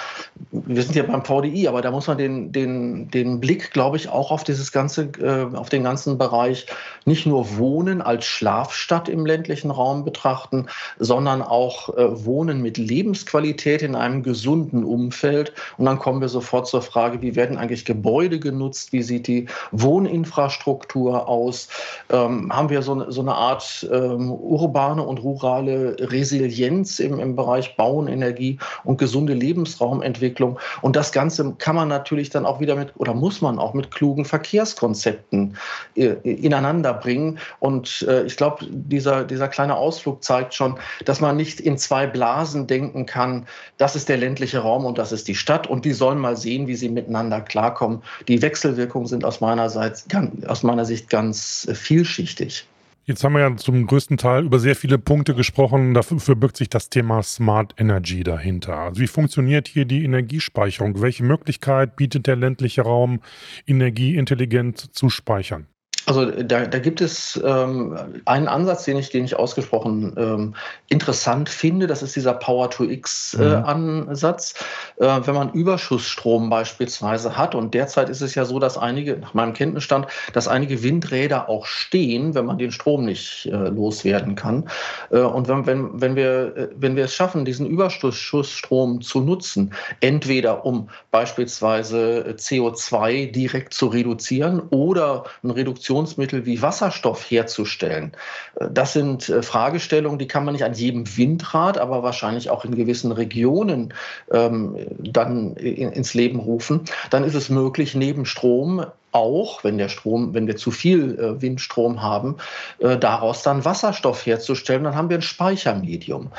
wir 0.51 0.81
sind 0.81 0.95
ja 0.95 1.03
beim 1.03 1.23
VDI, 1.23 1.67
aber 1.67 1.81
da 1.81 1.91
muss 1.91 2.07
man 2.07 2.17
den, 2.17 2.51
den, 2.51 3.09
den 3.09 3.39
Blick, 3.39 3.71
glaube 3.71 3.97
ich, 3.97 4.09
auch 4.09 4.31
auf 4.31 4.43
dieses 4.43 4.71
ganze, 4.71 5.09
äh, 5.19 5.55
auf 5.55 5.69
den 5.69 5.83
ganzen 5.83 6.17
Bereich 6.17 6.65
nicht 7.07 7.25
nur 7.25 7.57
Wohnen 7.57 8.01
als 8.01 8.25
Schlafstadt 8.25 9.09
im 9.09 9.25
ländlichen 9.25 9.71
Raum 9.71 10.05
betrachten, 10.05 10.67
sondern 10.99 11.41
auch 11.41 11.95
äh, 11.97 12.25
Wohnen 12.25 12.61
mit 12.61 12.77
Lebensqualität 12.77 13.81
in 13.81 13.95
einem 13.95 14.21
gesunden 14.21 14.83
Umfeld. 14.83 15.53
Und 15.77 15.85
dann 15.85 15.97
kommen 15.97 16.21
wir 16.21 16.29
sofort 16.29 16.67
zur 16.67 16.81
Frage, 16.83 17.21
wie 17.21 17.35
werden 17.35 17.57
eigentlich 17.57 17.85
Gebäude 17.85 18.39
genutzt? 18.39 18.93
Wie 18.93 19.01
sieht 19.01 19.27
die 19.27 19.47
Wohninfrastruktur 19.71 21.27
aus? 21.27 21.69
Ähm, 22.11 22.51
haben 22.53 22.69
wir 22.69 22.81
so, 22.81 23.09
so 23.09 23.21
eine 23.21 23.33
Art 23.33 23.87
ähm, 23.91 24.31
urbane 24.31 25.01
und 25.01 25.23
rurale 25.23 25.95
Resilienz 25.99 26.99
im, 26.99 27.19
im 27.19 27.35
Bereich 27.35 27.75
Bauen, 27.75 28.07
Energie 28.07 28.59
und 28.83 28.97
gesunde 28.97 29.33
Lebensraumentwicklung? 29.33 30.27
Entwicklung. 30.27 30.59
Und 30.81 30.95
das 30.95 31.11
Ganze 31.11 31.53
kann 31.57 31.75
man 31.75 31.87
natürlich 31.87 32.29
dann 32.29 32.45
auch 32.45 32.59
wieder 32.59 32.75
mit 32.75 32.93
oder 32.97 33.13
muss 33.13 33.41
man 33.41 33.59
auch 33.59 33.73
mit 33.73 33.91
klugen 33.91 34.25
Verkehrskonzepten 34.25 35.55
äh, 35.95 36.15
ineinander 36.23 36.93
bringen. 36.97 37.39
Und 37.59 38.05
äh, 38.07 38.23
ich 38.23 38.35
glaube, 38.37 38.65
dieser, 38.69 39.23
dieser 39.23 39.47
kleine 39.47 39.75
Ausflug 39.75 40.23
zeigt 40.23 40.53
schon, 40.53 40.77
dass 41.05 41.21
man 41.21 41.37
nicht 41.37 41.59
in 41.59 41.77
zwei 41.77 42.07
Blasen 42.07 42.67
denken 42.67 43.05
kann, 43.05 43.47
das 43.77 43.95
ist 43.95 44.09
der 44.09 44.17
ländliche 44.17 44.59
Raum 44.59 44.85
und 44.85 44.97
das 44.97 45.11
ist 45.11 45.27
die 45.27 45.35
Stadt 45.35 45.67
und 45.67 45.85
die 45.85 45.93
sollen 45.93 46.19
mal 46.19 46.37
sehen, 46.37 46.67
wie 46.67 46.75
sie 46.75 46.89
miteinander 46.89 47.41
klarkommen. 47.41 48.01
Die 48.27 48.41
Wechselwirkungen 48.41 49.07
sind 49.07 49.23
aus 49.23 49.41
meiner, 49.41 49.69
Seite, 49.69 50.31
aus 50.47 50.63
meiner 50.63 50.85
Sicht 50.85 51.09
ganz 51.09 51.67
äh, 51.69 51.75
vielschichtig. 51.75 52.67
Jetzt 53.07 53.23
haben 53.23 53.35
wir 53.35 53.39
ja 53.39 53.55
zum 53.55 53.87
größten 53.87 54.17
Teil 54.17 54.43
über 54.43 54.59
sehr 54.59 54.75
viele 54.75 54.97
Punkte 54.97 55.33
gesprochen. 55.33 55.93
Dafür 55.93 56.35
birgt 56.35 56.57
sich 56.57 56.67
das 56.67 56.89
Thema 56.89 57.23
Smart 57.23 57.73
Energy 57.77 58.21
dahinter. 58.21 58.75
Also 58.75 58.99
wie 58.99 59.07
funktioniert 59.07 59.69
hier 59.69 59.85
die 59.85 60.03
Energiespeicherung? 60.03 61.01
Welche 61.01 61.23
Möglichkeit 61.23 61.95
bietet 61.95 62.27
der 62.27 62.35
ländliche 62.35 62.81
Raum, 62.81 63.21
Energie 63.65 64.17
intelligent 64.17 64.93
zu 64.93 65.09
speichern? 65.09 65.67
Also 66.07 66.25
da, 66.25 66.65
da 66.65 66.79
gibt 66.79 67.01
es 67.01 67.39
ähm, 67.43 67.95
einen 68.23 68.47
Ansatz, 68.47 68.85
den 68.85 68.95
ich, 68.95 69.09
den 69.09 69.25
ich 69.25 69.35
ausgesprochen 69.35 70.13
ähm, 70.15 70.55
interessant 70.87 71.49
finde. 71.49 71.85
Das 71.85 72.01
ist 72.01 72.15
dieser 72.15 72.33
Power-to-X-Ansatz. 72.33 74.53
Äh, 74.99 75.03
mhm. 75.03 75.09
äh, 75.09 75.27
wenn 75.27 75.35
man 75.35 75.51
Überschussstrom 75.51 76.49
beispielsweise 76.49 77.37
hat, 77.37 77.55
und 77.55 77.73
derzeit 77.73 78.07
ist 78.07 78.21
es 78.21 78.35
ja 78.35 78.45
so, 78.45 78.57
dass 78.57 78.77
einige, 78.77 79.17
nach 79.17 79.33
meinem 79.33 79.51
Kenntnisstand, 79.51 80.07
dass 80.31 80.47
einige 80.47 80.81
Windräder 80.81 81.49
auch 81.49 81.65
stehen, 81.65 82.35
wenn 82.35 82.45
man 82.45 82.57
den 82.57 82.71
Strom 82.71 83.03
nicht 83.03 83.47
äh, 83.47 83.67
loswerden 83.67 84.35
kann. 84.35 84.69
Äh, 85.11 85.19
und 85.19 85.49
wenn, 85.49 85.65
wenn, 85.65 86.01
wenn, 86.01 86.15
wir, 86.15 86.55
äh, 86.55 86.69
wenn 86.77 86.95
wir 86.95 87.03
es 87.03 87.15
schaffen, 87.15 87.43
diesen 87.43 87.65
Überschussstrom 87.65 89.01
zu 89.01 89.19
nutzen, 89.19 89.73
entweder 89.99 90.65
um 90.65 90.87
beispielsweise 91.11 92.33
CO2 92.37 93.29
direkt 93.29 93.73
zu 93.73 93.87
reduzieren 93.87 94.61
oder 94.69 95.25
eine 95.43 95.53
Reduktion 95.53 95.96
Produktionsmittel 95.97 96.45
wie 96.45 96.61
Wasserstoff 96.61 97.29
herzustellen? 97.29 98.11
Äh, 98.59 98.67
das 98.71 98.93
sind 98.93 99.29
äh, 99.29 99.41
Fragestellungen, 99.41 100.19
die 100.19 100.27
kann 100.27 100.45
man 100.45 100.53
nicht 100.53 100.63
an 100.63 100.73
jedem 100.73 101.05
Windrad, 101.17 101.77
aber 101.77 102.03
wahrscheinlich 102.03 102.49
auch 102.49 102.65
in 102.65 102.75
gewissen 102.75 103.11
Regionen 103.11 103.93
ähm, 104.31 104.77
dann 104.99 105.55
ins 105.55 106.13
Leben 106.13 106.39
rufen. 106.39 106.81
Dann 107.09 107.23
ist 107.23 107.35
es 107.35 107.49
möglich, 107.49 107.95
neben 107.95 108.25
Strom 108.25 108.85
auch, 109.11 109.63
wenn 109.63 109.77
der 109.77 109.89
Strom, 109.89 110.33
wenn 110.33 110.45
wir 110.45 110.57
zu 110.57 110.69
viel 110.69 111.17
äh, 111.17 111.41
Windstrom 111.41 112.01
haben, 112.01 112.35
daraus 112.79 113.41
dann 113.41 113.65
Wasserstoff 113.65 114.25
herzustellen, 114.25 114.83
dann 114.83 114.95
haben 114.95 115.09
wir 115.09 115.17
ein 115.17 115.23
Speichermedium. 115.23 116.31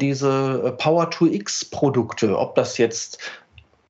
Diese 0.00 0.74
Power-to-X-Produkte, 0.78 2.36
ob 2.36 2.56
das 2.56 2.78
jetzt 2.78 3.18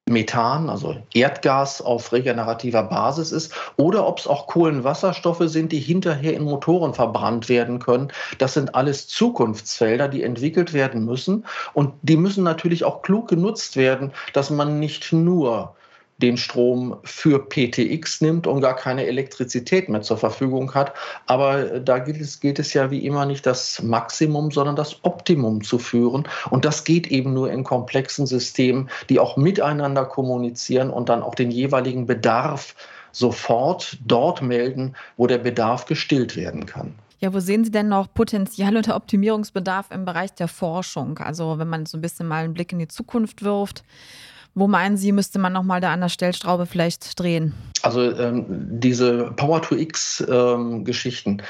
Methan, 0.09 0.71
also 0.71 0.97
Erdgas 1.15 1.81
auf 1.81 2.13
regenerativer 2.13 2.83
Basis 2.85 3.33
ist, 3.33 3.53
oder 3.77 4.07
ob 4.07 4.19
es 4.19 4.27
auch 4.27 4.47
Kohlenwasserstoffe 4.47 5.45
sind, 5.45 5.73
die 5.73 5.81
hinterher 5.81 6.35
in 6.35 6.45
Motoren 6.45 6.95
verbrannt 6.95 7.49
werden 7.49 7.79
können. 7.79 8.09
Das 8.39 8.55
sind 8.55 8.75
alles 8.75 9.09
Zukunftsfelder, 9.09 10.09
die 10.09 10.23
entwickelt 10.23 10.73
werden 10.73 11.05
müssen. 11.05 11.45
Und 11.73 11.95
die 12.03 12.17
müssen 12.17 12.45
natürlich 12.45 12.85
auch 12.85 13.03
klug 13.03 13.29
genutzt 13.29 13.77
werden, 13.77 14.13
dass 14.33 14.51
man 14.51 14.79
nicht 14.79 15.13
nur 15.13 15.75
den 16.19 16.37
Strom 16.37 16.97
für 17.05 17.39
PTX 17.39 18.21
nimmt 18.21 18.47
und 18.47 18.61
gar 18.61 18.75
keine 18.75 19.07
Elektrizität 19.07 19.89
mehr 19.89 20.03
zur 20.03 20.19
Verfügung 20.19 20.75
hat. 20.75 20.93
Aber 21.27 21.81
da 21.81 21.99
gilt 21.99 22.21
es, 22.21 22.41
gilt 22.41 22.59
es 22.59 22.75
ja 22.75 22.91
wie 22.91 23.07
immer 23.07 23.25
nicht 23.25 23.47
das 23.47 23.81
Maximum, 23.83 24.51
sondern 24.51 24.77
das 24.77 25.05
Optimum 25.05 25.63
zu 25.63 25.79
führen. 25.79 26.29
Und 26.51 26.65
das 26.65 26.85
geht 26.85 27.07
eben 27.07 27.35
nur 27.35 27.51
in 27.51 27.63
komplexen 27.63 28.27
Systemen, 28.27 28.91
die 29.09 29.21
auch 29.21 29.37
miteinander 29.37 30.05
kommunizieren 30.05 30.91
und 30.91 31.09
dann 31.09 31.23
auch 31.23 31.37
den 31.37 31.53
jeweiligen 31.53 32.07
Bedarf 32.07 32.75
sofort 33.13 33.97
dort 34.05 34.43
melden, 34.43 34.95
wo 35.17 35.27
der 35.27 35.39
Bedarf 35.39 35.87
gestillt 35.87 36.37
werden 36.37 36.67
kann. 36.67 36.95
Ja, 37.21 37.35
wo 37.35 37.41
sehen 37.41 37.65
Sie 37.65 37.71
denn 37.71 37.89
noch 37.89 38.13
Potenzial 38.13 38.77
oder 38.77 38.95
Optimierungsbedarf 38.95 39.91
im 39.91 40.05
Bereich 40.05 40.35
der 40.35 40.47
Forschung? 40.47 41.19
Also 41.19 41.59
wenn 41.59 41.69
man 41.69 41.87
so 41.87 41.99
ein 41.99 42.01
bisschen 42.01 42.29
mal 42.29 42.45
einen 42.45 42.55
Blick 42.55 42.73
in 42.73 42.79
die 42.79 42.89
Zukunft 42.89 43.43
wirft, 43.43 43.83
wo 44.55 44.69
meinen 44.69 44.97
Sie, 44.97 45.13
müsste 45.13 45.39
man 45.39 45.53
nochmal 45.53 45.81
da 45.81 45.93
an 45.93 46.01
der 46.01 46.09
Stellstraube 46.09 46.67
vielleicht 46.67 47.19
drehen? 47.19 47.55
Also 47.83 48.03
ähm, 48.03 48.45
diese 48.49 49.33
Power-to-X-Geschichten, 49.37 51.39
äh, 51.39 51.43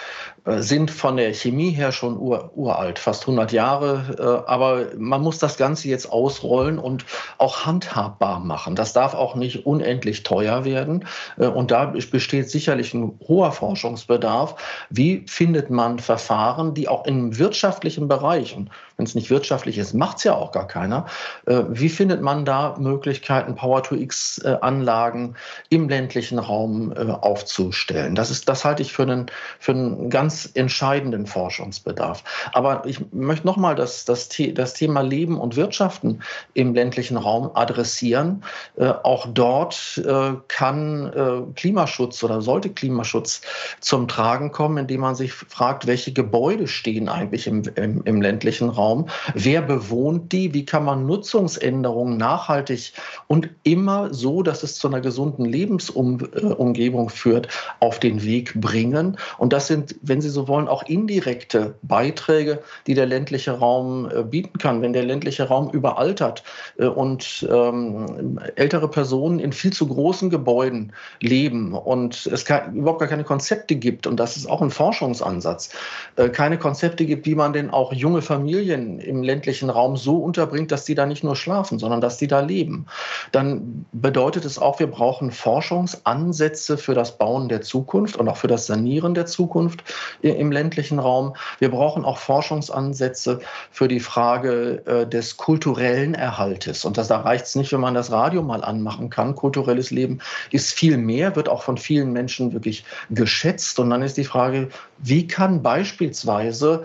sind 0.57 0.91
von 0.91 1.17
der 1.17 1.35
Chemie 1.35 1.71
her 1.71 1.93
schon 1.93 2.17
ur, 2.17 2.51
uralt, 2.55 2.99
fast 2.99 3.23
100 3.23 3.53
Jahre. 3.53 4.45
Äh, 4.47 4.51
aber 4.51 4.87
man 4.97 5.21
muss 5.21 5.39
das 5.39 5.57
Ganze 5.57 5.89
jetzt 5.89 6.11
ausrollen 6.11 6.79
und 6.79 7.05
auch 7.37 7.67
handhabbar 7.67 8.41
machen. 8.41 8.75
Das 8.75 8.93
darf 8.93 9.15
auch 9.15 9.35
nicht 9.35 9.67
unendlich 9.67 10.23
teuer 10.23 10.65
werden. 10.65 11.05
Äh, 11.37 11.47
und 11.47 11.71
da 11.71 11.87
besteht 11.87 12.51
sicherlich 12.51 12.95
ein 12.95 13.19
hoher 13.29 13.53
Forschungsbedarf. 13.53 14.57
Wie 14.91 15.25
findet 15.29 15.71
man 15.71 15.99
Verfahren, 15.99 16.75
die 16.75 16.89
auch 16.89 17.05
im 17.05 17.39
wirtschaftlichen 17.39 18.09
Bereich, 18.09 18.57
und 18.57 18.71
wenn 18.97 19.05
es 19.05 19.15
nicht 19.15 19.31
wirtschaftlich 19.31 19.77
ist, 19.77 19.95
macht 19.95 20.19
es 20.19 20.25
ja 20.25 20.35
auch 20.35 20.51
gar 20.51 20.67
keiner, 20.67 21.07
wie 21.47 21.89
findet 21.89 22.21
man 22.21 22.45
da 22.45 22.75
Möglichkeiten, 22.79 23.55
Power-to-X-Anlagen 23.55 25.37
im 25.69 25.89
ländlichen 25.89 26.39
Raum 26.39 26.93
aufzustellen? 26.93 28.17
Das, 28.17 28.31
ist, 28.31 28.49
das 28.49 28.65
halte 28.65 28.83
ich 28.83 28.93
für 28.93 29.03
einen, 29.03 29.27
für 29.61 29.73
einen 29.73 30.11
ganz 30.11 30.38
entscheidenden 30.47 31.27
Forschungsbedarf. 31.27 32.23
Aber 32.53 32.85
ich 32.87 33.01
möchte 33.13 33.47
nochmal 33.47 33.75
das, 33.75 34.05
das, 34.05 34.29
das 34.55 34.75
Thema 34.75 35.01
Leben 35.01 35.39
und 35.39 35.57
Wirtschaften 35.57 36.21
im 36.55 36.75
ländlichen 36.75 37.17
Raum 37.17 37.51
adressieren. 37.55 38.45
Äh, 38.77 38.89
auch 38.89 39.27
dort 39.33 40.03
äh, 40.05 40.33
kann 40.49 41.13
äh, 41.13 41.53
Klimaschutz 41.55 42.23
oder 42.23 42.43
sollte 42.43 42.71
Klimaschutz 42.71 43.41
zum 43.81 44.09
Tragen 44.09 44.53
kommen, 44.53 44.79
indem 44.79 45.01
man 45.01 45.15
sich 45.15 45.33
fragt, 45.33 45.87
welche 45.87 46.13
Gebäude 46.13 46.69
stehen 46.69 47.09
eigentlich 47.09 47.47
im, 47.47 47.63
im, 47.75 48.03
im 48.05 48.21
ländlichen 48.21 48.69
Raum, 48.69 49.09
wer 49.35 49.63
bewohnt 49.63 50.33
die, 50.33 50.53
wie 50.55 50.65
kann 50.65 50.85
man 50.85 51.07
Nutzungsänderungen 51.07 52.17
nachhaltig 52.17 52.93
und 53.27 53.49
immer 53.63 54.13
so, 54.13 54.43
dass 54.43 54.63
es 54.63 54.77
zu 54.77 54.89
einer 54.89 55.01
gesunden 55.01 55.45
Lebensumgebung 55.45 57.09
führt, 57.09 57.49
auf 57.81 57.99
den 57.99 58.23
Weg 58.23 58.61
bringen. 58.61 59.17
Und 59.39 59.53
das 59.53 59.67
sind, 59.69 59.97
wenn 60.03 60.19
wenn 60.19 60.28
Sie 60.29 60.35
so 60.35 60.47
wollen, 60.49 60.69
auch 60.69 60.83
indirekte 60.85 61.75
Beiträge, 61.83 62.61
die 62.87 62.95
der 62.95 63.07
ländliche 63.07 63.53
Raum 63.53 64.11
äh, 64.11 64.23
bieten 64.23 64.59
kann. 64.59 64.83
Wenn 64.83 64.93
der 64.93 65.05
ländliche 65.05 65.49
Raum 65.49 65.71
überaltert 65.71 66.45
äh, 66.79 66.87
und 66.87 67.47
ähm, 67.51 68.39
ältere 68.57 68.89
Personen 68.89 69.41
in 69.41 69.53
viel 69.53 69.73
zu 69.73 69.89
großen 69.89 70.31
Gebäuden 70.31 70.93
leben 71.21 71.73
und 71.73 72.27
es 72.27 72.45
überhaupt 72.73 73.01
gar 73.01 73.09
keine 73.09 73.25
Konzepte 73.25 73.75
gibt, 73.75 74.07
und 74.07 74.19
das 74.19 74.37
ist 74.37 74.49
auch 74.49 74.61
ein 74.61 74.71
Forschungsansatz, 74.71 75.71
äh, 76.17 76.29
keine 76.29 76.59
Konzepte 76.59 77.07
gibt, 77.07 77.27
wie 77.27 77.35
man 77.35 77.53
denn 77.53 77.71
auch 77.71 77.93
junge 77.93 78.23
Familien 78.23 79.01
im 79.01 79.23
ländlichen 79.23 79.71
Raum 79.71 79.97
so 79.97 80.19
unterbringt, 80.19 80.71
dass 80.71 80.85
die 80.85 80.95
da 80.95 81.07
nicht 81.07 81.25
nur 81.25 81.37
schlafen, 81.37 81.79
sondern 81.79 82.01
dass 82.01 82.19
die 82.19 82.27
da 82.27 82.41
leben, 82.41 82.87
dann 83.33 83.87
bedeutet 83.93 84.45
es 84.45 84.59
auch, 84.59 84.79
wir 84.79 84.87
brauchen 84.87 85.31
Forschungsansätze 85.31 86.77
für 86.77 86.95
das 86.95 87.17
Bauen 87.17 87.49
der 87.49 87.63
Zukunft 87.63 88.17
und 88.17 88.29
auch 88.29 88.37
für 88.37 88.49
das 88.49 88.67
Sanieren 88.67 89.15
der 89.15 89.27
Zukunft 89.27 89.83
im 90.23 90.53
ländlichen 90.53 90.99
Raum. 90.99 91.35
Wir 91.59 91.71
brauchen 91.71 92.05
auch 92.05 92.19
Forschungsansätze 92.19 93.41
für 93.71 93.89
die 93.89 94.01
Frage 94.01 94.83
äh, 94.87 95.07
des 95.07 95.37
kulturellen 95.37 96.15
Erhaltes. 96.15 96.85
Und 96.85 96.99
das, 96.99 97.09
da 97.09 97.21
reicht 97.21 97.47
es 97.47 97.55
nicht, 97.55 97.73
wenn 97.73 97.81
man 97.81 97.95
das 97.95 98.11
Radio 98.11 98.43
mal 98.43 98.65
anmachen 98.65 99.11
kann. 99.11 99.35
Kulturelles 99.35 99.91
Leben 99.91 100.21
ist 100.51 100.73
viel 100.73 100.97
mehr, 100.97 101.37
wird 101.37 101.49
auch 101.49 101.63
von 101.63 101.79
vielen 101.79 102.13
Menschen 102.13 102.53
wirklich 102.53 102.85
geschätzt. 103.11 103.79
Und 103.79 103.91
dann 103.91 104.03
ist 104.03 104.17
die 104.17 104.25
Frage, 104.25 104.69
wie 104.99 105.27
kann 105.27 105.63
beispielsweise 105.63 106.85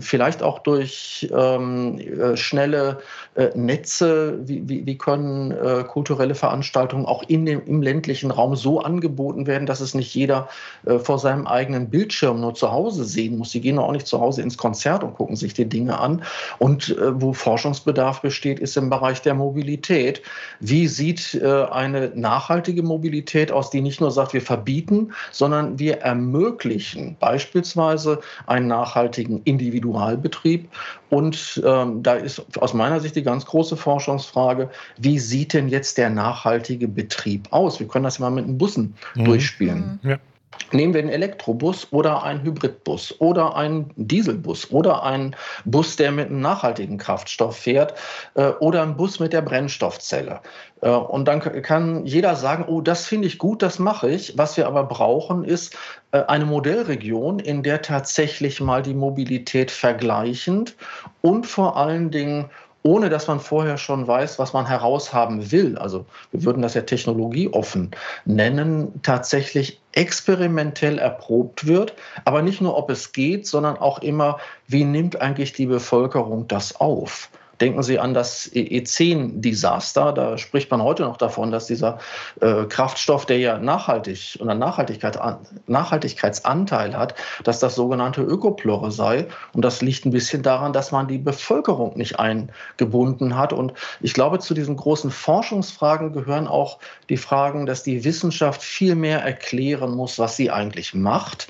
vielleicht 0.00 0.42
auch 0.42 0.58
durch 0.58 1.28
ähm, 1.32 1.98
äh, 1.98 2.36
schnelle 2.36 2.98
äh, 3.36 3.50
Netze, 3.54 4.38
wie, 4.46 4.68
wie, 4.68 4.86
wie 4.86 4.98
können 4.98 5.50
äh, 5.50 5.84
kulturelle 5.84 6.34
Veranstaltungen 6.34 7.06
auch 7.06 7.22
in 7.28 7.46
dem, 7.46 7.62
im 7.66 7.82
ländlichen 7.82 8.30
Raum 8.30 8.56
so 8.56 8.80
angeboten 8.80 9.46
werden, 9.46 9.66
dass 9.66 9.80
es 9.80 9.94
nicht 9.94 10.14
jeder 10.14 10.48
äh, 10.84 10.98
vor 10.98 11.18
seinem 11.18 11.46
eigenen 11.46 11.90
Bildschirm 11.90 12.40
nur 12.40 12.54
zu 12.54 12.70
Hause 12.70 13.04
sehen 13.04 13.38
muss. 13.38 13.52
Sie 13.52 13.60
gehen 13.60 13.78
auch 13.78 13.92
nicht 13.92 14.06
zu 14.06 14.20
Hause 14.20 14.42
ins 14.42 14.56
Konzert 14.56 15.04
und 15.04 15.14
gucken 15.14 15.36
sich 15.36 15.54
die 15.54 15.68
Dinge 15.68 15.98
an. 15.98 16.22
Und 16.58 16.96
äh, 16.96 17.20
wo 17.20 17.32
Forschungsbedarf 17.32 18.22
besteht, 18.22 18.58
ist 18.58 18.76
im 18.76 18.90
Bereich 18.90 19.22
der 19.22 19.34
Mobilität. 19.34 20.22
Wie 20.60 20.86
sieht 20.86 21.40
eine 21.42 22.10
nachhaltige 22.14 22.82
Mobilität 22.82 23.52
aus, 23.52 23.70
die 23.70 23.80
nicht 23.80 24.00
nur 24.00 24.10
sagt, 24.10 24.32
wir 24.32 24.40
verbieten, 24.40 25.12
sondern 25.30 25.78
wir 25.78 25.98
ermöglichen 25.98 27.16
beispielsweise 27.20 28.20
einen 28.46 28.68
nachhaltigen 28.68 29.42
Individualbetrieb. 29.46 30.68
Und 31.10 31.62
ähm, 31.64 32.02
da 32.02 32.14
ist 32.14 32.42
aus 32.58 32.74
meiner 32.74 33.00
Sicht 33.00 33.16
die 33.16 33.22
ganz 33.22 33.46
große 33.46 33.76
Forschungsfrage, 33.76 34.70
wie 34.98 35.18
sieht 35.18 35.52
denn 35.52 35.68
jetzt 35.68 35.98
der 35.98 36.10
nachhaltige 36.10 36.88
Betrieb 36.88 37.52
aus? 37.52 37.80
Wir 37.80 37.88
können 37.88 38.04
das 38.04 38.18
ja 38.18 38.28
mal 38.28 38.30
mit 38.30 38.46
den 38.46 38.58
Bussen 38.58 38.94
mhm. 39.14 39.24
durchspielen. 39.24 40.00
Ja. 40.02 40.18
Nehmen 40.72 40.94
wir 40.94 41.00
einen 41.00 41.10
Elektrobus 41.10 41.92
oder 41.92 42.22
einen 42.22 42.42
Hybridbus 42.42 43.20
oder 43.20 43.54
einen 43.54 43.92
Dieselbus 43.96 44.70
oder 44.70 45.04
einen 45.04 45.36
Bus, 45.64 45.96
der 45.96 46.10
mit 46.10 46.28
einem 46.28 46.40
nachhaltigen 46.40 46.98
Kraftstoff 46.98 47.56
fährt 47.56 47.94
äh, 48.34 48.48
oder 48.60 48.82
einen 48.82 48.96
Bus 48.96 49.20
mit 49.20 49.32
der 49.32 49.42
Brennstoffzelle. 49.42 50.40
Äh, 50.80 50.90
und 50.90 51.28
dann 51.28 51.40
kann 51.40 52.04
jeder 52.04 52.34
sagen, 52.34 52.64
oh, 52.66 52.80
das 52.80 53.06
finde 53.06 53.28
ich 53.28 53.38
gut, 53.38 53.62
das 53.62 53.78
mache 53.78 54.10
ich. 54.10 54.36
Was 54.36 54.56
wir 54.56 54.66
aber 54.66 54.84
brauchen, 54.84 55.44
ist 55.44 55.76
äh, 56.10 56.22
eine 56.24 56.46
Modellregion, 56.46 57.38
in 57.38 57.62
der 57.62 57.82
tatsächlich 57.82 58.60
mal 58.60 58.82
die 58.82 58.94
Mobilität 58.94 59.70
vergleichend 59.70 60.74
und 61.20 61.46
vor 61.46 61.76
allen 61.76 62.10
Dingen 62.10 62.50
ohne 62.82 63.08
dass 63.08 63.26
man 63.26 63.40
vorher 63.40 63.78
schon 63.78 64.06
weiß, 64.06 64.38
was 64.38 64.52
man 64.52 64.64
heraushaben 64.64 65.50
will, 65.50 65.76
also 65.76 66.06
wir 66.30 66.44
würden 66.44 66.62
das 66.62 66.74
ja 66.74 66.82
technologieoffen 66.82 67.90
nennen, 68.26 69.00
tatsächlich 69.02 69.80
experimentell 69.96 70.98
erprobt 70.98 71.66
wird. 71.66 71.94
Aber 72.24 72.42
nicht 72.42 72.60
nur, 72.60 72.76
ob 72.76 72.90
es 72.90 73.12
geht, 73.12 73.46
sondern 73.46 73.76
auch 73.76 73.98
immer, 74.00 74.38
wie 74.68 74.84
nimmt 74.84 75.20
eigentlich 75.20 75.52
die 75.52 75.66
Bevölkerung 75.66 76.46
das 76.46 76.78
auf? 76.80 77.30
Denken 77.60 77.82
Sie 77.82 77.98
an 77.98 78.14
das 78.14 78.50
E10-Desaster. 78.52 80.12
Da 80.12 80.38
spricht 80.38 80.70
man 80.70 80.82
heute 80.82 81.04
noch 81.04 81.16
davon, 81.16 81.50
dass 81.50 81.66
dieser 81.66 81.98
äh, 82.40 82.64
Kraftstoff, 82.64 83.26
der 83.26 83.38
ja 83.38 83.58
nachhaltig 83.58 84.38
oder 84.40 84.54
Nachhaltigkeit, 84.54 85.18
Nachhaltigkeitsanteil 85.66 86.96
hat, 86.96 87.14
dass 87.44 87.58
das 87.58 87.74
sogenannte 87.74 88.22
Ökoplore 88.22 88.90
sei. 88.90 89.26
Und 89.52 89.64
das 89.64 89.80
liegt 89.82 90.04
ein 90.04 90.10
bisschen 90.10 90.42
daran, 90.42 90.72
dass 90.72 90.92
man 90.92 91.08
die 91.08 91.18
Bevölkerung 91.18 91.96
nicht 91.96 92.18
eingebunden 92.18 93.36
hat. 93.36 93.52
Und 93.52 93.72
ich 94.00 94.14
glaube, 94.14 94.38
zu 94.38 94.54
diesen 94.54 94.76
großen 94.76 95.10
Forschungsfragen 95.10 96.12
gehören 96.12 96.46
auch 96.46 96.78
die 97.08 97.16
Fragen, 97.16 97.66
dass 97.66 97.82
die 97.82 98.04
Wissenschaft 98.04 98.62
viel 98.62 98.94
mehr 98.94 99.22
erklären 99.22 99.94
muss, 99.94 100.18
was 100.18 100.36
sie 100.36 100.50
eigentlich 100.50 100.94
macht 100.94 101.48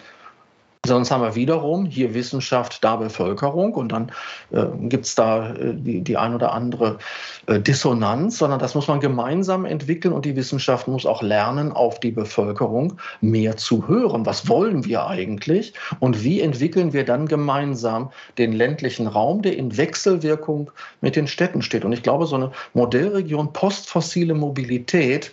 Sonst 0.86 1.10
haben 1.10 1.22
wir 1.22 1.34
wiederum 1.34 1.84
hier 1.86 2.14
Wissenschaft, 2.14 2.82
da 2.82 2.96
Bevölkerung 2.96 3.74
und 3.74 3.92
dann 3.92 4.12
äh, 4.50 4.64
gibt 4.88 5.06
es 5.06 5.14
da 5.14 5.54
äh, 5.54 5.74
die, 5.74 6.02
die 6.02 6.16
ein 6.16 6.34
oder 6.34 6.52
andere 6.52 6.98
äh, 7.46 7.60
Dissonanz, 7.60 8.38
sondern 8.38 8.58
das 8.58 8.74
muss 8.74 8.88
man 8.88 9.00
gemeinsam 9.00 9.64
entwickeln 9.64 10.14
und 10.14 10.24
die 10.24 10.36
Wissenschaft 10.36 10.88
muss 10.88 11.06
auch 11.06 11.22
lernen, 11.22 11.72
auf 11.72 12.00
die 12.00 12.10
Bevölkerung 12.10 12.94
mehr 13.20 13.56
zu 13.56 13.88
hören. 13.88 14.26
Was 14.26 14.48
wollen 14.48 14.84
wir 14.84 15.06
eigentlich 15.06 15.74
und 16.00 16.22
wie 16.22 16.40
entwickeln 16.40 16.92
wir 16.92 17.04
dann 17.04 17.26
gemeinsam 17.26 18.10
den 18.38 18.52
ländlichen 18.52 19.06
Raum, 19.06 19.42
der 19.42 19.56
in 19.56 19.76
Wechselwirkung 19.76 20.70
mit 21.00 21.16
den 21.16 21.26
Städten 21.26 21.62
steht? 21.62 21.84
Und 21.84 21.92
ich 21.92 22.02
glaube, 22.02 22.26
so 22.26 22.36
eine 22.36 22.52
Modellregion 22.74 23.52
postfossile 23.52 24.34
Mobilität, 24.34 25.32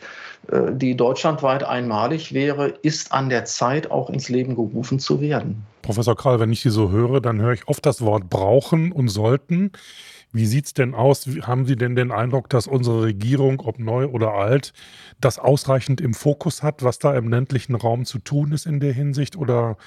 die 0.52 0.96
deutschlandweit 0.98 1.64
einmalig 1.64 2.34
wäre, 2.34 2.68
ist 2.68 3.14
an 3.14 3.30
der 3.30 3.46
Zeit, 3.46 3.90
auch 3.92 4.10
ins 4.10 4.28
Leben 4.30 4.56
gerufen 4.56 5.00
zu 5.00 5.22
werden. 5.22 5.66
Professor 5.82 6.16
Krall, 6.16 6.40
wenn 6.40 6.52
ich 6.52 6.62
Sie 6.62 6.70
so 6.70 6.92
höre, 6.92 7.22
dann 7.22 7.42
höre 7.42 7.54
ich 7.54 7.68
oft 7.68 7.86
das 7.86 8.02
Wort 8.02 8.30
brauchen 8.30 8.92
und 8.92 9.08
sollten. 9.08 9.72
Wie 10.34 10.48
sieht 10.48 10.66
es 10.66 10.74
denn 10.74 10.96
aus? 10.96 11.28
Haben 11.44 11.66
Sie 11.66 11.76
denn 11.76 11.96
den 11.96 12.12
Eindruck, 12.12 12.50
dass 12.50 12.68
unsere 12.68 13.04
Regierung, 13.04 13.62
ob 13.62 13.80
neu 13.80 14.08
oder 14.08 14.34
alt, 14.34 14.74
das 15.22 15.38
ausreichend 15.38 16.02
im 16.02 16.14
Fokus 16.14 16.64
hat, 16.64 16.84
was 16.84 17.00
da 17.00 17.16
im 17.16 17.30
ländlichen 17.30 17.76
Raum 17.76 18.06
zu 18.06 18.18
tun 18.18 18.52
ist 18.52 18.66
in 18.66 18.80
der 18.80 18.94
Hinsicht? 18.94 19.38
Oder 19.38 19.78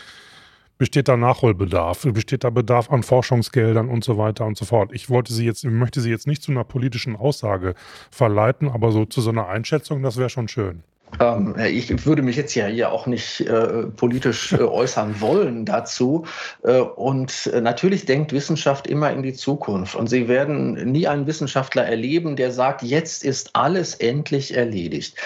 besteht 0.78 1.08
da 1.08 1.16
Nachholbedarf, 1.16 2.02
besteht 2.12 2.44
da 2.44 2.50
Bedarf 2.50 2.90
an 2.90 3.02
Forschungsgeldern 3.02 3.88
und 3.88 4.04
so 4.04 4.18
weiter 4.18 4.46
und 4.46 4.56
so 4.56 4.64
fort. 4.64 4.90
Ich 4.92 5.08
wollte 5.10 5.32
Sie 5.32 5.44
jetzt, 5.44 5.64
möchte 5.64 6.00
Sie 6.00 6.10
jetzt 6.10 6.26
nicht 6.26 6.42
zu 6.42 6.52
einer 6.52 6.64
politischen 6.64 7.16
Aussage 7.16 7.74
verleiten, 8.10 8.68
aber 8.68 8.92
so 8.92 9.04
zu 9.04 9.20
so 9.20 9.30
einer 9.30 9.48
Einschätzung, 9.48 10.02
das 10.02 10.16
wäre 10.16 10.30
schon 10.30 10.48
schön. 10.48 10.82
Ähm, 11.20 11.54
ich 11.58 12.04
würde 12.04 12.22
mich 12.22 12.36
jetzt 12.36 12.54
ja 12.54 12.66
hier 12.66 12.92
auch 12.92 13.06
nicht 13.06 13.40
äh, 13.40 13.84
politisch 13.96 14.52
äh, 14.52 14.56
äußern 14.56 15.20
wollen 15.20 15.64
dazu. 15.64 16.24
Äh, 16.62 16.80
und 16.80 17.46
äh, 17.46 17.60
natürlich 17.60 18.04
denkt 18.06 18.32
Wissenschaft 18.32 18.86
immer 18.86 19.10
in 19.12 19.22
die 19.22 19.32
Zukunft. 19.32 19.94
Und 19.94 20.08
Sie 20.08 20.28
werden 20.28 20.74
nie 20.90 21.06
einen 21.06 21.26
Wissenschaftler 21.26 21.84
erleben, 21.84 22.36
der 22.36 22.50
sagt, 22.50 22.82
jetzt 22.82 23.24
ist 23.24 23.50
alles 23.54 23.94
endlich 23.94 24.56
erledigt. 24.56 25.16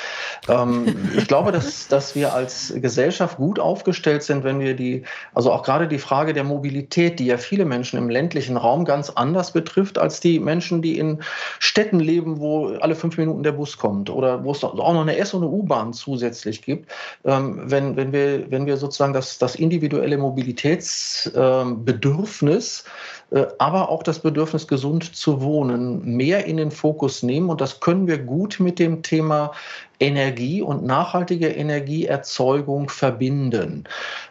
Ähm, 0.49 0.95
ich 1.17 1.27
glaube, 1.27 1.51
dass, 1.51 1.89
dass 1.89 2.15
wir 2.15 2.35
als 2.35 2.73
Gesellschaft 2.77 3.39
gut 3.39 3.59
aufgestellt 3.59 4.23
sind, 4.23 4.45
wenn 4.45 4.61
wir 4.61 4.75
die, 4.75 5.05
also 5.35 5.51
auch 5.51 5.63
gerade 5.63 5.89
die 5.89 5.99
Frage 5.99 6.35
der 6.35 6.45
Mobilität, 6.45 7.19
die 7.19 7.27
ja 7.27 7.39
viele 7.39 7.65
Menschen 7.65 7.99
im 7.99 8.11
ländlichen 8.11 8.57
Raum 8.57 8.85
ganz 8.85 9.11
anders 9.11 9.53
betrifft 9.53 9.99
als 9.99 10.21
die 10.21 10.39
Menschen, 10.41 10.83
die 10.83 10.99
in 10.99 11.21
Städten 11.59 12.01
leben, 12.01 12.39
wo 12.39 12.69
alle 12.81 12.95
fünf 12.95 13.17
Minuten 13.17 13.43
der 13.43 13.53
Bus 13.53 13.79
kommt 13.79 14.11
oder 14.11 14.45
wo 14.45 14.53
es 14.53 14.63
auch 14.63 14.75
noch 14.75 15.01
eine 15.01 15.17
S- 15.17 15.35
und 15.35 15.43
eine 15.43 15.51
U 15.51 15.70
U-Bahn 15.71 15.93
zusätzlich 15.93 16.63
gibt, 16.63 16.91
ähm, 17.25 17.71
wenn, 17.71 17.95
wenn, 17.97 18.13
wir, 18.13 18.51
wenn 18.51 18.67
wir 18.67 18.77
sozusagen 18.77 19.13
das, 19.13 19.39
das 19.39 19.55
individuelle 19.55 20.19
Mobilitätsbedürfnis 20.19 22.83
äh, 23.31 23.47
aber 23.59 23.89
auch 23.89 24.03
das 24.03 24.19
Bedürfnis, 24.19 24.67
gesund 24.67 25.15
zu 25.15 25.41
wohnen, 25.41 26.17
mehr 26.17 26.47
in 26.47 26.57
den 26.57 26.73
Fokus 26.73 27.23
nehmen. 27.23 27.49
Und 27.49 27.61
das 27.61 27.79
können 27.79 28.09
wir 28.09 28.19
gut 28.19 28.59
mit 28.59 28.81
dem 28.81 29.03
Thema 29.03 29.53
Energie 30.01 30.63
und 30.63 30.83
nachhaltige 30.83 31.49
Energieerzeugung 31.49 32.89
verbinden. 32.89 33.85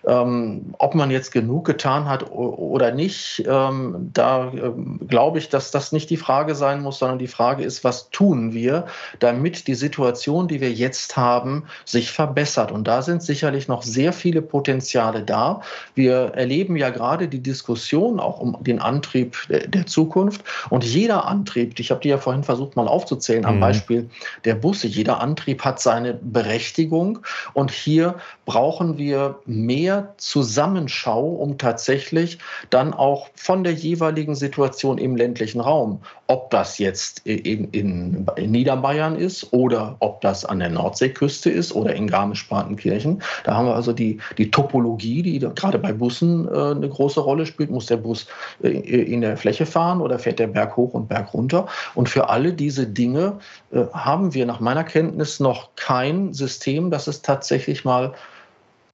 Ähm, 0.06 0.74
ob 0.80 0.96
man 0.96 1.12
jetzt 1.12 1.32
genug 1.32 1.66
getan 1.66 2.10
hat 2.10 2.32
oder 2.32 2.92
nicht, 2.92 3.44
ähm, 3.48 4.10
da 4.12 4.52
äh, 4.52 4.72
glaube 5.08 5.38
ich, 5.38 5.50
dass 5.50 5.70
das 5.70 5.92
nicht 5.92 6.10
die 6.10 6.18
Frage 6.18 6.56
sein 6.56 6.82
muss, 6.82 7.00
sondern 7.00 7.20
die 7.20 7.28
Frage 7.28 7.64
ist, 7.64 7.84
was 7.84 8.10
tun 8.10 8.54
wir, 8.54 8.88
damit 9.20 9.68
die 9.68 9.76
Situation, 9.76 10.48
die 10.48 10.60
wir 10.60 10.72
jetzt 10.72 11.16
haben, 11.16 11.66
sich 11.86 12.12
verbessert. 12.12 12.72
Und 12.72 12.88
da 12.88 13.04
sind 13.04 13.22
sicherlich 13.22 13.68
noch 13.68 13.84
sehr 13.84 14.12
viele 14.12 14.42
Potenziale 14.42 15.22
da. 15.22 15.62
Wir 15.94 16.32
erleben 16.34 16.76
ja 16.78 16.90
gerade 16.90 17.28
die 17.28 17.44
Diskussion 17.44 18.20
auch 18.20 18.40
um 18.40 18.58
den 18.62 18.80
Antrieb 18.80 19.38
der 19.50 19.86
Zukunft. 19.86 20.44
Und 20.72 20.84
jeder 20.84 21.28
Antrieb, 21.28 21.80
ich 21.80 21.92
habe 21.92 22.02
die 22.02 22.10
ja 22.10 22.18
vorhin 22.18 22.44
versucht 22.44 22.76
mal 22.76 22.88
aufzuzählen 22.88 23.46
am 23.46 23.58
mhm. 23.58 23.60
Beispiel 23.60 24.10
der 24.46 24.56
Busse, 24.56 24.88
jeder 24.88 25.22
Antrieb 25.22 25.59
hat 25.60 25.80
seine 25.80 26.14
Berechtigung. 26.14 27.20
Und 27.54 27.72
hier 27.72 28.16
brauchen 28.46 28.98
wir 28.98 29.40
mehr 29.46 30.14
Zusammenschau, 30.18 31.26
um 31.26 31.58
tatsächlich 31.58 32.40
dann 32.70 32.94
auch 32.94 33.30
von 33.36 33.64
der 33.64 33.74
jeweiligen 33.74 34.36
Situation 34.36 34.98
im 34.98 35.16
ländlichen 35.16 35.62
Raum, 35.62 36.02
ob 36.30 36.52
das 36.52 36.78
jetzt 36.78 37.26
in, 37.26 37.66
in, 37.72 38.28
in 38.36 38.52
Niederbayern 38.52 39.16
ist 39.16 39.52
oder 39.52 39.96
ob 40.00 40.22
das 40.22 40.46
an 40.46 40.60
der 40.60 40.70
Nordseeküste 40.70 41.50
ist 41.50 41.74
oder 41.74 41.96
in 41.96 42.06
Garmisch-Partenkirchen, 42.06 43.24
da 43.44 43.56
haben 43.56 43.66
wir 43.66 43.76
also 43.76 43.94
die, 43.94 44.20
die 44.38 44.52
Topologie, 44.52 45.24
die 45.24 45.40
gerade 45.40 45.80
bei 45.80 45.92
Bussen 45.92 46.48
äh, 46.48 46.52
eine 46.52 46.88
große 46.88 47.20
Rolle 47.20 47.48
spielt. 47.48 47.72
Muss 47.72 47.88
der 47.88 47.98
Bus 47.98 48.28
äh, 48.62 48.70
in 48.70 49.22
der 49.22 49.38
Fläche 49.38 49.66
fahren 49.66 50.02
oder 50.02 50.20
fährt 50.20 50.38
der 50.38 50.48
Berg 50.48 50.78
hoch 50.78 50.94
und 50.94 51.10
Berg 51.10 51.34
runter? 51.34 51.66
Und 51.96 52.10
für 52.10 52.30
alle 52.30 52.54
diese 52.54 52.86
Dinge 52.86 53.40
äh, 53.72 53.86
haben 53.92 54.36
wir 54.36 54.46
nach 54.46 54.60
meiner 54.60 54.84
Kenntnis 54.84 55.40
noch 55.40 55.70
kein 55.76 56.32
System, 56.34 56.92
das 56.92 57.08
es 57.08 57.24
tatsächlich 57.24 57.86
mal 57.86 58.14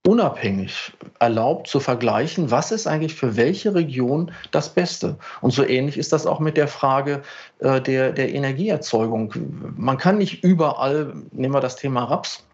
unabhängig 0.06 0.92
erlaubt 1.18 1.66
zu 1.66 1.80
vergleichen, 1.80 2.50
was 2.50 2.70
ist 2.70 2.86
eigentlich 2.86 3.14
für 3.14 3.36
welche 3.36 3.74
Region 3.74 4.30
das 4.52 4.72
Beste. 4.72 5.16
Und 5.40 5.52
so 5.52 5.64
ähnlich 5.64 5.98
ist 5.98 6.12
das 6.12 6.26
auch 6.26 6.38
mit 6.38 6.56
der 6.56 6.68
Frage 6.68 7.22
äh, 7.58 7.80
der, 7.80 8.12
der 8.12 8.32
Energieerzeugung. 8.32 9.34
Man 9.76 9.98
kann 9.98 10.18
nicht 10.18 10.44
überall, 10.44 11.12
nehmen 11.32 11.54
wir 11.54 11.60
das 11.60 11.76
Thema 11.76 12.04
Raps, 12.04 12.44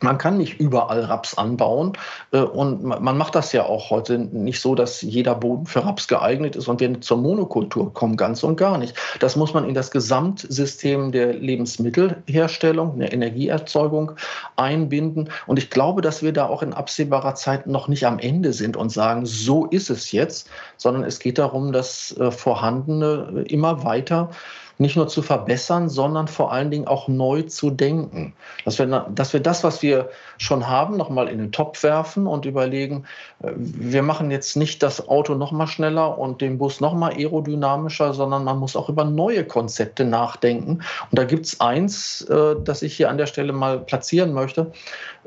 man 0.00 0.18
kann 0.18 0.36
nicht 0.38 0.60
überall 0.60 1.00
Raps 1.04 1.36
anbauen 1.36 1.92
äh, 2.32 2.40
und 2.40 2.84
man 2.84 3.16
macht 3.16 3.34
das 3.34 3.52
ja 3.52 3.64
auch 3.64 3.90
heute 3.90 4.18
nicht 4.18 4.60
so, 4.60 4.74
dass 4.74 5.02
jeder 5.02 5.34
Boden 5.34 5.66
für 5.66 5.84
Raps 5.84 6.08
geeignet 6.08 6.56
ist 6.56 6.68
und 6.68 6.80
wir 6.80 7.00
zur 7.00 7.16
Monokultur 7.18 7.92
kommen, 7.92 8.16
ganz 8.16 8.42
und 8.42 8.56
gar 8.56 8.78
nicht. 8.78 8.94
Das 9.20 9.36
muss 9.36 9.54
man 9.54 9.68
in 9.68 9.74
das 9.74 9.90
Gesamtsystem 9.90 11.12
der 11.12 11.32
Lebensmittelherstellung, 11.34 12.98
der 12.98 13.12
Energieerzeugung 13.12 14.12
einbinden 14.56 15.30
und 15.46 15.58
ich 15.58 15.70
glaube, 15.70 16.02
dass 16.02 16.22
wir 16.22 16.32
da 16.32 16.46
auch 16.46 16.62
in 16.62 16.72
absehbarer 16.72 17.34
Zeit 17.34 17.66
noch 17.66 17.88
nicht 17.88 18.06
am 18.06 18.18
Ende 18.18 18.52
sind 18.52 18.76
und 18.76 18.90
sagen, 18.90 19.26
so 19.26 19.66
ist 19.66 19.90
es 19.90 20.12
jetzt, 20.12 20.48
sondern 20.76 21.04
es 21.04 21.18
geht 21.18 21.38
darum, 21.38 21.72
das 21.72 22.16
äh, 22.18 22.30
Vorhandene 22.30 23.44
immer 23.48 23.84
weiter 23.84 24.30
nicht 24.78 24.96
nur 24.96 25.08
zu 25.08 25.22
verbessern, 25.22 25.88
sondern 25.88 26.28
vor 26.28 26.52
allen 26.52 26.70
Dingen 26.70 26.86
auch 26.86 27.08
neu 27.08 27.42
zu 27.42 27.70
denken. 27.70 28.32
Dass 28.64 28.78
wir, 28.78 28.86
dass 28.86 29.32
wir 29.32 29.40
das, 29.40 29.64
was 29.64 29.82
wir 29.82 30.08
schon 30.38 30.68
haben, 30.68 30.96
nochmal 30.96 31.28
in 31.28 31.38
den 31.38 31.52
Topf 31.52 31.82
werfen 31.82 32.26
und 32.26 32.46
überlegen, 32.46 33.04
äh, 33.42 33.50
wir 33.56 34.02
machen 34.02 34.30
jetzt 34.30 34.56
nicht 34.56 34.82
das 34.82 35.08
Auto 35.08 35.34
nochmal 35.34 35.66
schneller 35.66 36.16
und 36.16 36.40
den 36.40 36.58
Bus 36.58 36.80
nochmal 36.80 37.12
aerodynamischer, 37.14 38.14
sondern 38.14 38.44
man 38.44 38.58
muss 38.58 38.76
auch 38.76 38.88
über 38.88 39.04
neue 39.04 39.44
Konzepte 39.44 40.04
nachdenken. 40.04 40.80
Und 41.10 41.18
da 41.18 41.24
gibt 41.24 41.46
es 41.46 41.60
eins, 41.60 42.22
äh, 42.22 42.54
das 42.62 42.82
ich 42.82 42.96
hier 42.96 43.10
an 43.10 43.18
der 43.18 43.26
Stelle 43.26 43.52
mal 43.52 43.80
platzieren 43.80 44.32
möchte. 44.32 44.72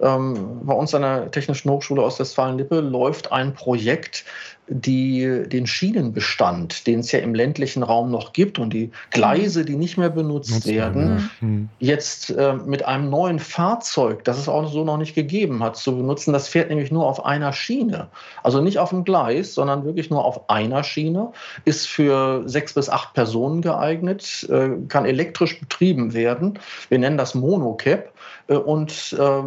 Ähm, 0.02 0.62
bei 0.64 0.74
uns 0.74 0.94
an 0.94 1.02
der 1.02 1.32
Technischen 1.32 1.70
Hochschule 1.70 2.04
Ostwestfalen-Lippe 2.04 2.80
läuft 2.80 3.32
ein 3.32 3.54
Projekt, 3.54 4.26
die, 4.68 5.44
den 5.48 5.68
Schienenbestand, 5.68 6.88
den 6.88 7.00
es 7.00 7.12
ja 7.12 7.20
im 7.20 7.36
ländlichen 7.36 7.84
Raum 7.84 8.10
noch 8.10 8.32
gibt 8.32 8.58
und 8.58 8.72
die 8.72 8.92
Gleise, 9.10 9.66
die 9.66 9.76
nicht 9.76 9.98
mehr 9.98 10.10
benutzt 10.10 10.52
Nutzt 10.52 10.68
werden, 10.68 11.30
mhm. 11.42 11.70
jetzt 11.80 12.30
äh, 12.30 12.54
mit 12.54 12.86
einem 12.86 13.10
neuen 13.10 13.40
Fahrzeug, 13.40 14.24
das 14.24 14.40
es 14.40 14.48
auch 14.48 14.72
so 14.72 14.86
noch 14.86 14.98
nicht 14.98 15.14
gegeben 15.14 15.62
hat, 15.62 15.76
zu 15.76 15.98
benutzen. 15.98 16.32
Das 16.32 16.48
fährt 16.48 16.70
nämlich 16.70 16.90
nur 16.90 17.06
auf 17.06 17.26
einer 17.26 17.52
Schiene. 17.52 18.08
Also 18.44 18.62
nicht 18.62 18.80
auf 18.80 18.90
dem 18.92 19.04
Gleis, 19.04 19.54
sondern 19.54 19.84
wirklich 19.84 20.10
nur 20.10 20.24
auf 20.24 20.50
einer 20.50 20.84
Schiene, 20.84 21.32
ist 21.66 21.88
für 21.88 22.48
sechs 22.48 22.74
bis 22.74 22.88
acht 22.88 23.14
Personen 23.14 23.62
geeignet, 23.62 24.48
äh, 24.50 24.70
kann 24.88 25.06
elektrisch 25.06 25.60
betrieben 25.60 26.14
werden. 26.14 26.60
Wir 26.88 27.00
nennen 27.00 27.18
das 27.18 27.36
Monocap 27.36 28.14
äh, 28.48 28.56
und 28.56 29.16
äh, 29.20 29.42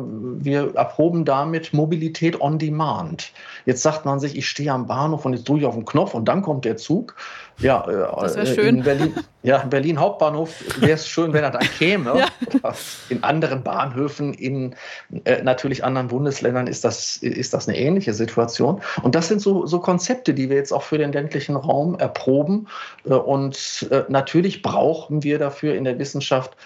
wir 0.44 0.74
erproben 0.74 1.24
damit 1.24 1.72
Mobilität 1.72 2.40
on 2.40 2.59
Demand. 2.59 3.33
Jetzt 3.66 3.83
sagt 3.83 4.04
man 4.04 4.20
sich, 4.20 4.37
ich 4.37 4.48
stehe 4.48 4.72
am 4.72 4.87
Bahnhof 4.87 5.24
und 5.24 5.35
jetzt 5.35 5.48
drücke 5.48 5.61
ich 5.61 5.66
auf 5.66 5.74
den 5.74 5.85
Knopf 5.85 6.14
und 6.14 6.26
dann 6.26 6.42
kommt 6.42 6.64
der 6.64 6.76
Zug. 6.76 7.14
Ja, 7.59 7.87
äh, 7.88 8.20
das 8.20 8.37
wäre 8.37 8.46
schön. 8.46 8.78
In 8.78 8.83
Berlin, 8.83 9.14
ja, 9.42 9.59
Berlin 9.59 10.00
Hauptbahnhof 10.00 10.80
wäre 10.80 10.92
es 10.92 11.07
schön, 11.07 11.33
wenn 11.33 11.44
er 11.44 11.50
da 11.50 11.61
käme. 11.61 12.18
ja. 12.62 12.74
In 13.09 13.22
anderen 13.22 13.62
Bahnhöfen, 13.62 14.35
in 14.35 14.74
äh, 15.24 15.42
natürlich 15.42 15.85
anderen 15.85 16.09
Bundesländern 16.09 16.66
ist 16.66 16.85
das, 16.85 17.16
ist 17.18 17.54
das 17.54 17.68
eine 17.68 17.78
ähnliche 17.78 18.12
Situation. 18.12 18.80
Und 19.02 19.14
das 19.14 19.28
sind 19.28 19.40
so, 19.40 19.66
so 19.66 19.78
Konzepte, 19.80 20.35
die 20.35 20.50
wir 20.50 20.57
jetzt 20.57 20.72
auch 20.72 20.83
für 20.83 20.98
den 20.98 21.12
ländlichen 21.12 21.57
Raum 21.57 21.96
erproben. 21.98 22.66
Äh, 23.04 23.14
und 23.14 23.87
äh, 23.90 24.02
natürlich 24.09 24.62
brauchen 24.62 25.22
wir 25.22 25.38
dafür 25.38 25.74
in 25.74 25.85
der 25.85 25.98
Wissenschaft 25.98 26.57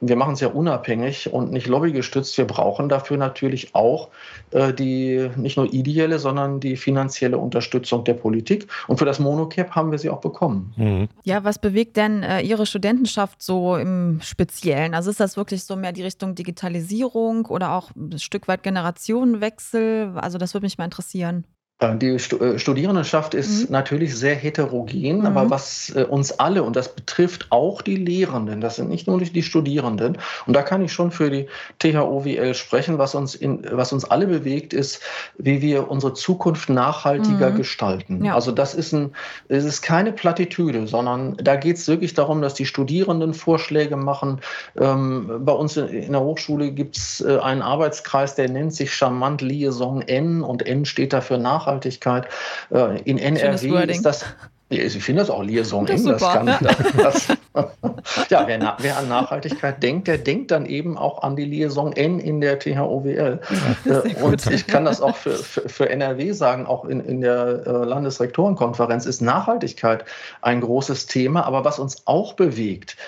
wir 0.00 0.16
machen 0.16 0.34
es 0.34 0.40
ja 0.40 0.48
unabhängig 0.48 1.32
und 1.32 1.50
nicht 1.50 1.66
lobbygestützt. 1.66 2.38
Wir 2.38 2.46
brauchen 2.46 2.88
dafür 2.88 3.16
natürlich 3.16 3.74
auch 3.74 4.08
äh, 4.50 4.72
die 4.72 5.28
nicht 5.36 5.56
nur 5.56 5.72
ideelle, 5.72 6.18
sondern 6.18 6.60
die 6.60 6.76
finanzielle 6.76 7.38
Unterstützung 7.38 8.04
der 8.04 8.14
Politik. 8.14 8.68
Und 8.86 8.98
für 8.98 9.04
das 9.04 9.18
Monocap 9.18 9.72
haben 9.72 9.90
wir 9.90 9.98
sie 9.98 10.10
auch 10.10 10.20
bekommen. 10.20 10.72
Mhm. 10.76 11.08
Ja, 11.24 11.42
was 11.44 11.58
bewegt 11.58 11.96
denn 11.96 12.22
äh, 12.22 12.40
Ihre 12.42 12.66
Studentenschaft 12.66 13.42
so 13.42 13.76
im 13.76 14.20
Speziellen? 14.22 14.94
Also 14.94 15.10
ist 15.10 15.20
das 15.20 15.36
wirklich 15.36 15.64
so 15.64 15.74
mehr 15.76 15.92
die 15.92 16.02
Richtung 16.02 16.34
Digitalisierung 16.34 17.46
oder 17.46 17.72
auch 17.72 17.90
ein 17.96 18.18
Stück 18.18 18.46
weit 18.46 18.62
Generationenwechsel? 18.62 20.12
Also 20.16 20.38
das 20.38 20.54
würde 20.54 20.66
mich 20.66 20.78
mal 20.78 20.84
interessieren. 20.84 21.44
Äh, 21.80 21.96
die 21.96 22.08
äh, 22.08 22.58
Studierendenschaft 22.58 23.34
ist 23.34 23.68
mhm. 23.68 23.72
natürlich 23.72 24.16
sehr 24.16 24.34
heterogen, 24.34 25.20
mhm. 25.20 25.26
aber 25.26 25.50
was 25.50 25.92
äh, 25.94 26.02
uns 26.02 26.32
alle, 26.32 26.62
und 26.62 26.74
das 26.76 26.94
betrifft 26.94 27.46
auch 27.50 27.82
die 27.82 27.96
Lehrenden, 27.96 28.60
das 28.60 28.76
sind 28.76 28.88
nicht 28.88 29.06
nur 29.06 29.20
die 29.20 29.42
Studierenden, 29.42 30.18
und 30.46 30.54
da 30.54 30.62
kann 30.62 30.82
ich 30.82 30.92
schon 30.92 31.10
für 31.10 31.30
die 31.30 31.46
THOWL 31.78 32.54
sprechen, 32.54 32.98
was 32.98 33.14
uns, 33.14 33.34
in, 33.34 33.64
was 33.70 33.92
uns 33.92 34.04
alle 34.04 34.26
bewegt, 34.26 34.72
ist, 34.72 35.00
wie 35.38 35.62
wir 35.62 35.90
unsere 35.90 36.14
Zukunft 36.14 36.68
nachhaltiger 36.68 37.50
mhm. 37.50 37.56
gestalten. 37.56 38.24
Ja. 38.24 38.34
Also 38.34 38.50
das 38.52 38.74
ist, 38.74 38.92
ein, 38.92 39.12
es 39.48 39.64
ist 39.64 39.82
keine 39.82 40.12
Plattitüde, 40.12 40.86
sondern 40.86 41.36
da 41.36 41.56
geht 41.56 41.76
es 41.76 41.86
wirklich 41.86 42.14
darum, 42.14 42.42
dass 42.42 42.54
die 42.54 42.66
Studierenden 42.66 43.34
Vorschläge 43.34 43.96
machen. 43.96 44.40
Ähm, 44.76 45.30
bei 45.40 45.52
uns 45.52 45.76
in 45.76 46.12
der 46.12 46.20
Hochschule 46.20 46.72
gibt 46.72 46.96
es 46.96 47.24
einen 47.24 47.62
Arbeitskreis, 47.62 48.34
der 48.34 48.48
nennt 48.48 48.74
sich 48.74 48.92
charmant 48.92 49.42
Liaison 49.42 50.02
N 50.02 50.42
und 50.42 50.66
N 50.66 50.84
steht 50.84 51.12
dafür 51.12 51.38
Nachhaltigkeit. 51.38 51.67
Nachhaltigkeit. 51.68 52.28
Äh, 52.70 53.00
in 53.02 53.18
NRW 53.18 53.84
ist 53.90 54.04
das. 54.04 54.24
Ich 54.70 55.02
finde 55.02 55.22
das 55.22 55.30
auch 55.30 55.42
Liaison 55.42 55.86
eng. 55.86 56.04
Das 56.04 56.20
kann, 56.20 56.58
das, 56.98 57.28
ja, 58.28 58.46
wer, 58.46 58.76
wer, 58.78 58.98
an 58.98 59.08
Nachhaltigkeit 59.08 59.82
denkt, 59.82 60.08
der 60.08 60.18
denkt 60.18 60.50
dann 60.50 60.66
eben 60.66 60.98
auch 60.98 61.22
an 61.22 61.36
die 61.36 61.46
Liaison 61.46 61.94
N 61.94 62.18
in 62.18 62.42
der 62.42 62.58
THOWL. 62.58 63.40
Äh, 63.86 64.22
und 64.22 64.46
ich 64.50 64.66
kann 64.66 64.84
das 64.84 65.00
auch 65.00 65.16
für, 65.16 65.32
für, 65.32 65.70
für 65.70 65.88
NRW 65.88 66.32
sagen, 66.32 66.66
auch 66.66 66.84
in, 66.84 67.00
in 67.00 67.22
der 67.22 67.62
äh, 67.66 67.70
Landesrektorenkonferenz 67.70 69.06
ist 69.06 69.22
Nachhaltigkeit 69.22 70.04
ein 70.42 70.60
großes 70.60 71.06
Thema. 71.06 71.46
Aber 71.46 71.64
was 71.64 71.78
uns 71.78 72.06
auch 72.06 72.34
bewegt, 72.34 72.98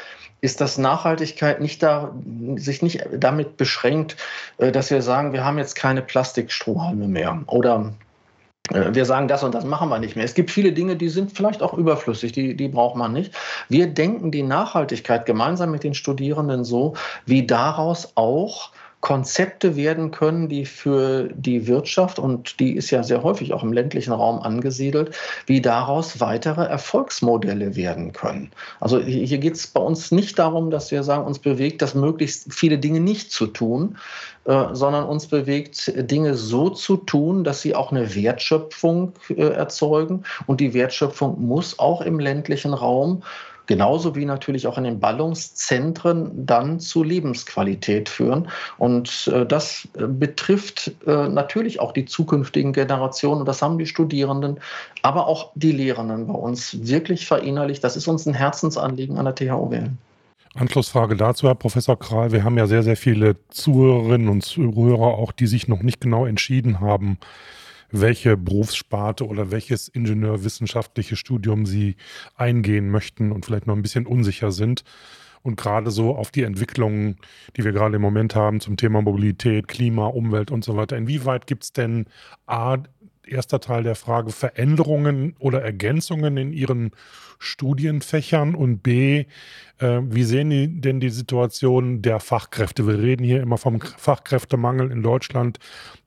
ist, 0.40 0.62
dass 0.62 0.78
Nachhaltigkeit 0.78 1.60
nicht 1.60 1.82
da, 1.82 2.14
sich 2.56 2.80
nicht 2.80 3.04
damit 3.12 3.58
beschränkt, 3.58 4.16
dass 4.56 4.90
wir 4.90 5.02
sagen, 5.02 5.34
wir 5.34 5.44
haben 5.44 5.58
jetzt 5.58 5.74
keine 5.74 6.00
Plastikstrohhalme 6.00 7.06
mehr 7.06 7.42
oder 7.48 7.92
wir 8.68 9.04
sagen, 9.04 9.26
das 9.26 9.42
und 9.42 9.54
das 9.54 9.64
machen 9.64 9.88
wir 9.88 9.98
nicht 9.98 10.16
mehr. 10.16 10.24
Es 10.24 10.34
gibt 10.34 10.50
viele 10.50 10.72
Dinge, 10.72 10.96
die 10.96 11.08
sind 11.08 11.32
vielleicht 11.32 11.62
auch 11.62 11.74
überflüssig, 11.74 12.32
die, 12.32 12.56
die 12.56 12.68
braucht 12.68 12.96
man 12.96 13.12
nicht. 13.12 13.34
Wir 13.68 13.86
denken 13.88 14.30
die 14.30 14.42
Nachhaltigkeit 14.42 15.26
gemeinsam 15.26 15.70
mit 15.70 15.82
den 15.82 15.94
Studierenden 15.94 16.64
so, 16.64 16.94
wie 17.26 17.46
daraus 17.46 18.12
auch 18.14 18.70
Konzepte 19.00 19.76
werden 19.76 20.10
können, 20.10 20.48
die 20.48 20.66
für 20.66 21.30
die 21.34 21.66
Wirtschaft, 21.66 22.18
und 22.18 22.60
die 22.60 22.76
ist 22.76 22.90
ja 22.90 23.02
sehr 23.02 23.22
häufig 23.22 23.54
auch 23.54 23.62
im 23.62 23.72
ländlichen 23.72 24.12
Raum 24.12 24.40
angesiedelt, 24.40 25.14
wie 25.46 25.62
daraus 25.62 26.20
weitere 26.20 26.64
Erfolgsmodelle 26.64 27.76
werden 27.76 28.12
können. 28.12 28.50
Also 28.78 29.00
hier 29.00 29.38
geht 29.38 29.54
es 29.54 29.66
bei 29.66 29.80
uns 29.80 30.12
nicht 30.12 30.38
darum, 30.38 30.70
dass 30.70 30.90
wir 30.90 31.02
sagen, 31.02 31.24
uns 31.24 31.38
bewegt, 31.38 31.80
das 31.80 31.94
möglichst 31.94 32.52
viele 32.52 32.78
Dinge 32.78 33.00
nicht 33.00 33.32
zu 33.32 33.46
tun, 33.46 33.96
äh, 34.44 34.66
sondern 34.72 35.04
uns 35.04 35.26
bewegt, 35.26 35.92
Dinge 36.10 36.34
so 36.34 36.68
zu 36.68 36.98
tun, 36.98 37.42
dass 37.42 37.62
sie 37.62 37.74
auch 37.74 37.92
eine 37.92 38.14
Wertschöpfung 38.14 39.12
äh, 39.30 39.42
erzeugen. 39.42 40.24
Und 40.46 40.60
die 40.60 40.74
Wertschöpfung 40.74 41.40
muss 41.46 41.78
auch 41.78 42.02
im 42.02 42.18
ländlichen 42.18 42.74
Raum 42.74 43.22
genauso 43.70 44.16
wie 44.16 44.24
natürlich 44.24 44.66
auch 44.66 44.78
in 44.78 44.82
den 44.82 44.98
Ballungszentren 44.98 46.44
dann 46.44 46.80
zu 46.80 47.04
Lebensqualität 47.04 48.08
führen. 48.08 48.48
Und 48.78 49.30
äh, 49.32 49.46
das 49.46 49.86
äh, 49.96 50.08
betrifft 50.08 50.90
äh, 51.06 51.28
natürlich 51.28 51.78
auch 51.78 51.92
die 51.92 52.04
zukünftigen 52.04 52.72
Generationen. 52.72 53.42
Und 53.42 53.46
das 53.46 53.62
haben 53.62 53.78
die 53.78 53.86
Studierenden, 53.86 54.58
aber 55.02 55.28
auch 55.28 55.52
die 55.54 55.70
Lehrenden 55.70 56.26
bei 56.26 56.34
uns 56.34 56.84
wirklich 56.84 57.26
verinnerlicht. 57.26 57.84
Das 57.84 57.96
ist 57.96 58.08
uns 58.08 58.26
ein 58.26 58.34
Herzensanliegen 58.34 59.18
an 59.18 59.26
der 59.26 59.36
THU 59.36 59.70
wählen. 59.70 59.98
Anschlussfrage 60.56 61.14
dazu, 61.14 61.46
Herr 61.46 61.54
Professor 61.54 61.96
Kral. 61.96 62.32
Wir 62.32 62.42
haben 62.42 62.58
ja 62.58 62.66
sehr, 62.66 62.82
sehr 62.82 62.96
viele 62.96 63.36
Zuhörerinnen 63.50 64.28
und 64.28 64.42
Zuhörer 64.42 65.16
auch, 65.16 65.30
die 65.30 65.46
sich 65.46 65.68
noch 65.68 65.84
nicht 65.84 66.00
genau 66.00 66.26
entschieden 66.26 66.80
haben, 66.80 67.18
welche 67.92 68.36
Berufssparte 68.36 69.26
oder 69.26 69.50
welches 69.50 69.88
ingenieurwissenschaftliche 69.88 71.16
Studium 71.16 71.66
sie 71.66 71.96
eingehen 72.34 72.90
möchten 72.90 73.32
und 73.32 73.44
vielleicht 73.44 73.66
noch 73.66 73.76
ein 73.76 73.82
bisschen 73.82 74.06
unsicher 74.06 74.52
sind. 74.52 74.84
Und 75.42 75.56
gerade 75.56 75.90
so 75.90 76.14
auf 76.14 76.30
die 76.30 76.42
Entwicklungen, 76.42 77.16
die 77.56 77.64
wir 77.64 77.72
gerade 77.72 77.96
im 77.96 78.02
Moment 78.02 78.34
haben 78.34 78.60
zum 78.60 78.76
Thema 78.76 79.00
Mobilität, 79.00 79.68
Klima, 79.68 80.06
Umwelt 80.06 80.50
und 80.50 80.64
so 80.64 80.76
weiter. 80.76 80.98
Inwieweit 80.98 81.46
gibt 81.46 81.64
es 81.64 81.72
denn 81.72 82.04
A, 82.46 82.76
erster 83.26 83.60
Teil 83.60 83.82
der 83.82 83.94
Frage, 83.94 84.30
Veränderungen 84.30 85.34
oder 85.38 85.62
Ergänzungen 85.62 86.36
in 86.36 86.52
Ihren 86.52 86.90
Studienfächern 87.38 88.54
und 88.54 88.82
B, 88.82 89.24
äh, 89.78 90.00
wie 90.04 90.24
sehen 90.24 90.50
die 90.50 90.80
denn 90.80 91.00
die 91.00 91.10
Situation 91.10 92.02
der 92.02 92.20
Fachkräfte? 92.20 92.86
Wir 92.86 92.98
reden 92.98 93.24
hier 93.24 93.40
immer 93.40 93.58
vom 93.58 93.80
Fachkräftemangel 93.80 94.90
in 94.90 95.02
Deutschland, 95.02 95.58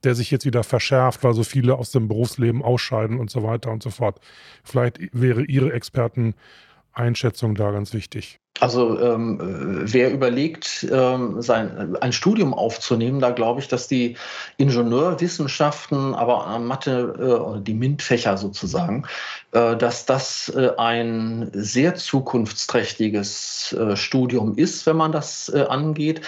der 0.04 0.14
sich 0.14 0.30
jetzt 0.30 0.46
wieder 0.46 0.62
verschärft, 0.62 1.24
weil 1.24 1.34
so 1.34 1.42
viele 1.42 1.76
aus 1.76 1.90
dem 1.90 2.08
Berufsleben 2.08 2.62
ausscheiden 2.62 3.18
und 3.18 3.30
so 3.30 3.42
weiter 3.42 3.70
und 3.70 3.82
so 3.82 3.90
fort. 3.90 4.20
Vielleicht 4.62 4.98
wäre 5.12 5.42
Ihre 5.44 5.72
Experteneinschätzung 5.72 7.54
da 7.54 7.70
ganz 7.72 7.92
wichtig. 7.92 8.38
Also 8.60 9.00
ähm, 9.00 9.40
wer 9.40 10.12
überlegt, 10.12 10.86
ähm, 10.92 11.42
sein, 11.42 11.96
ein 12.00 12.12
Studium 12.12 12.54
aufzunehmen, 12.54 13.18
da 13.18 13.30
glaube 13.30 13.60
ich, 13.60 13.66
dass 13.66 13.88
die 13.88 14.16
Ingenieurwissenschaften, 14.58 16.14
aber 16.14 16.56
Mathe, 16.60 17.56
äh, 17.58 17.60
die 17.60 17.74
MINT-Fächer 17.74 18.36
sozusagen, 18.36 19.06
äh, 19.50 19.76
dass 19.76 20.06
das 20.06 20.50
äh, 20.50 20.70
ein 20.78 21.50
sehr 21.52 21.96
zukunftsträchtiges 21.96 23.72
äh, 23.72 23.96
Studium 23.96 24.56
ist, 24.56 24.86
wenn 24.86 24.98
man 24.98 25.10
das 25.10 25.48
äh, 25.52 25.62
angeht. 25.62 26.20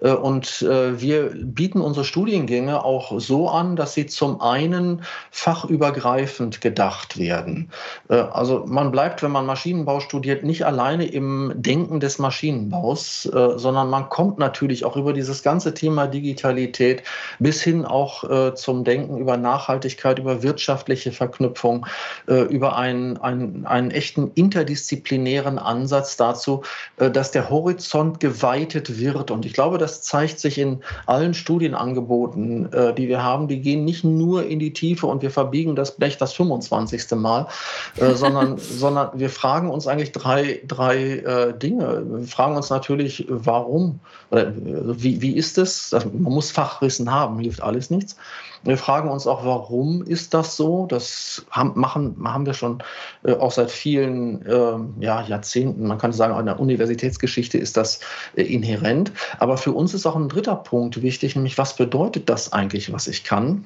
Äh, 0.00 0.12
und 0.12 0.62
wir 0.62 1.30
bieten 1.34 1.80
unsere 1.80 2.04
Studiengänge 2.04 2.82
auch 2.84 3.20
so 3.20 3.48
an, 3.48 3.76
dass 3.76 3.94
sie 3.94 4.06
zum 4.06 4.40
einen 4.40 5.02
fachübergreifend 5.30 6.60
gedacht 6.60 7.18
werden. 7.18 7.70
also 8.08 8.64
man 8.66 8.90
bleibt, 8.90 9.22
wenn 9.22 9.32
man 9.32 9.46
Maschinenbau 9.46 10.00
studiert, 10.00 10.44
nicht 10.44 10.64
alleine 10.64 11.06
im 11.06 11.52
Denken 11.56 11.73
Denken 11.74 11.98
des 11.98 12.20
Maschinenbaus, 12.20 13.26
äh, 13.26 13.58
sondern 13.58 13.90
man 13.90 14.08
kommt 14.08 14.38
natürlich 14.38 14.84
auch 14.84 14.96
über 14.96 15.12
dieses 15.12 15.42
ganze 15.42 15.74
Thema 15.74 16.06
Digitalität 16.06 17.02
bis 17.40 17.62
hin 17.62 17.84
auch 17.84 18.22
äh, 18.30 18.54
zum 18.54 18.84
Denken 18.84 19.18
über 19.18 19.36
Nachhaltigkeit, 19.36 20.20
über 20.20 20.44
wirtschaftliche 20.44 21.10
Verknüpfung, 21.10 21.84
äh, 22.28 22.42
über 22.42 22.76
einen, 22.76 23.16
einen, 23.16 23.66
einen 23.66 23.90
echten 23.90 24.30
interdisziplinären 24.36 25.58
Ansatz 25.58 26.16
dazu, 26.16 26.62
äh, 26.98 27.10
dass 27.10 27.32
der 27.32 27.50
Horizont 27.50 28.20
geweitet 28.20 29.00
wird. 29.00 29.32
Und 29.32 29.44
ich 29.44 29.52
glaube, 29.52 29.78
das 29.78 30.02
zeigt 30.02 30.38
sich 30.38 30.58
in 30.58 30.78
allen 31.06 31.34
Studienangeboten, 31.34 32.72
äh, 32.72 32.94
die 32.94 33.08
wir 33.08 33.24
haben. 33.24 33.48
Die 33.48 33.60
gehen 33.60 33.84
nicht 33.84 34.04
nur 34.04 34.46
in 34.46 34.60
die 34.60 34.72
Tiefe 34.72 35.08
und 35.08 35.22
wir 35.22 35.32
verbiegen 35.32 35.74
das 35.74 35.96
Blech 35.96 36.18
das 36.18 36.34
25. 36.34 37.16
Mal, 37.16 37.48
äh, 37.96 38.12
sondern, 38.12 38.58
sondern 38.58 39.18
wir 39.18 39.28
fragen 39.28 39.70
uns 39.70 39.88
eigentlich 39.88 40.12
drei, 40.12 40.60
drei 40.68 41.24
Dinge. 41.64 42.04
Wir 42.06 42.28
fragen 42.28 42.56
uns 42.56 42.70
natürlich, 42.70 43.26
warum, 43.28 44.00
oder 44.30 44.52
wie, 44.56 45.22
wie 45.22 45.36
ist 45.36 45.58
es? 45.58 45.92
Man 45.92 46.22
muss 46.22 46.50
Fachwissen 46.50 47.10
haben, 47.10 47.38
hilft 47.38 47.62
alles 47.62 47.90
nichts. 47.90 48.16
Wir 48.62 48.78
fragen 48.78 49.10
uns 49.10 49.26
auch, 49.26 49.44
warum 49.44 50.02
ist 50.02 50.32
das 50.32 50.56
so? 50.56 50.86
Das 50.86 51.44
haben, 51.50 51.72
machen, 51.74 52.16
haben 52.24 52.46
wir 52.46 52.54
schon 52.54 52.82
äh, 53.24 53.32
auch 53.32 53.50
seit 53.50 53.70
vielen 53.70 54.44
äh, 54.46 55.04
ja, 55.04 55.22
Jahrzehnten. 55.22 55.86
Man 55.86 55.98
kann 55.98 56.12
sagen, 56.12 56.38
in 56.38 56.46
der 56.46 56.60
Universitätsgeschichte 56.60 57.58
ist 57.58 57.76
das 57.76 58.00
äh, 58.36 58.42
inhärent. 58.42 59.12
Aber 59.38 59.56
für 59.56 59.72
uns 59.72 59.92
ist 59.92 60.06
auch 60.06 60.16
ein 60.16 60.28
dritter 60.28 60.56
Punkt 60.56 61.02
wichtig, 61.02 61.36
nämlich 61.36 61.58
was 61.58 61.76
bedeutet 61.76 62.28
das 62.28 62.52
eigentlich, 62.52 62.92
was 62.92 63.06
ich 63.06 63.24
kann? 63.24 63.64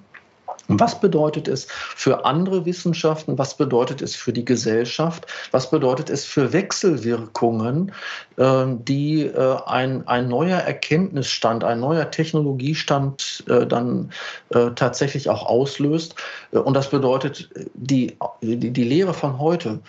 Was 0.69 1.01
bedeutet 1.01 1.49
es 1.49 1.67
für 1.71 2.27
andere 2.27 2.67
Wissenschaften? 2.67 3.39
Was 3.39 3.57
bedeutet 3.57 4.03
es 4.03 4.15
für 4.15 4.35
die 4.35 4.45
Gesellschaft? 4.45 5.27
Was 5.51 5.71
bedeutet 5.71 6.11
es 6.11 6.27
für 6.27 6.53
Wechselwirkungen, 6.53 7.93
ähm, 8.37 8.85
die 8.85 9.23
äh, 9.23 9.57
ein, 9.65 10.07
ein 10.07 10.29
neuer 10.29 10.59
Erkenntnisstand, 10.59 11.65
ein 11.65 11.81
neuer 11.81 12.11
Technologiestand 12.11 13.45
äh, 13.49 13.67
dann 13.67 14.11
äh, 14.51 14.71
tatsächlich 14.75 15.31
auch 15.31 15.47
auslöst? 15.47 16.15
Und 16.53 16.75
das 16.75 16.91
bedeutet, 16.91 17.49
die, 17.73 18.19
die, 18.43 18.71
die 18.71 18.85
Lehre 18.85 19.15
von 19.15 19.39
heute 19.39 19.81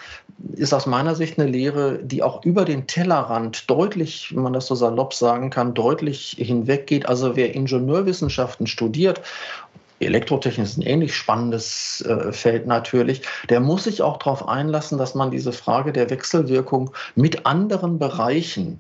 ist 0.54 0.74
aus 0.74 0.86
meiner 0.86 1.16
Sicht 1.16 1.38
eine 1.38 1.50
Lehre, 1.50 2.00
die 2.02 2.24
auch 2.24 2.46
über 2.46 2.64
den 2.64 2.88
Tellerrand 2.88 3.70
deutlich, 3.70 4.34
wenn 4.34 4.44
man 4.44 4.54
das 4.54 4.68
so 4.68 4.76
salopp 4.76 5.14
sagen 5.14 5.50
kann, 5.50 5.74
deutlich 5.74 6.38
hinweggeht. 6.40 7.06
Also 7.06 7.36
wer 7.36 7.54
Ingenieurwissenschaften 7.54 8.66
studiert 8.66 9.22
Elektrotechnik 10.00 10.66
ist 10.66 10.78
ein 10.78 10.84
ähnlich 10.84 11.16
spannendes 11.16 12.02
äh, 12.02 12.32
Feld 12.32 12.68
natürlich. 12.68 13.22
Der 13.50 13.60
muss 13.60 13.84
sich 13.84 14.02
auch 14.02 14.18
darauf 14.18 14.48
einlassen, 14.48 14.98
dass 14.98 15.16
man 15.16 15.32
diese 15.32 15.52
Frage 15.52 15.92
der 15.92 16.10
Wechselwirkung 16.10 16.92
mit 17.16 17.46
anderen 17.46 18.00
Bereichen 18.00 18.80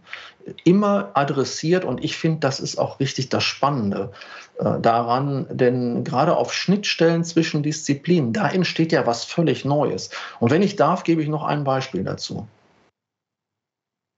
immer 0.64 1.12
adressiert. 1.14 1.86
Und 1.86 2.04
ich 2.04 2.18
finde, 2.18 2.40
das 2.40 2.60
ist 2.60 2.78
auch 2.78 3.00
richtig 3.00 3.30
das 3.30 3.44
Spannende 3.44 4.12
äh, 4.60 4.80
daran, 4.80 5.46
denn 5.50 6.04
gerade 6.04 6.36
auf 6.36 6.54
Schnittstellen 6.54 7.24
zwischen 7.24 7.64
Disziplinen, 7.64 8.34
da 8.34 8.50
entsteht 8.50 8.92
ja 8.92 9.06
was 9.06 9.26
völlig 9.26 9.66
Neues. 9.66 10.10
Und 10.40 10.52
wenn 10.52 10.62
ich 10.62 10.76
darf, 10.76 11.04
gebe 11.04 11.22
ich 11.22 11.28
noch 11.28 11.44
ein 11.44 11.64
Beispiel 11.64 12.04
dazu. 12.04 12.48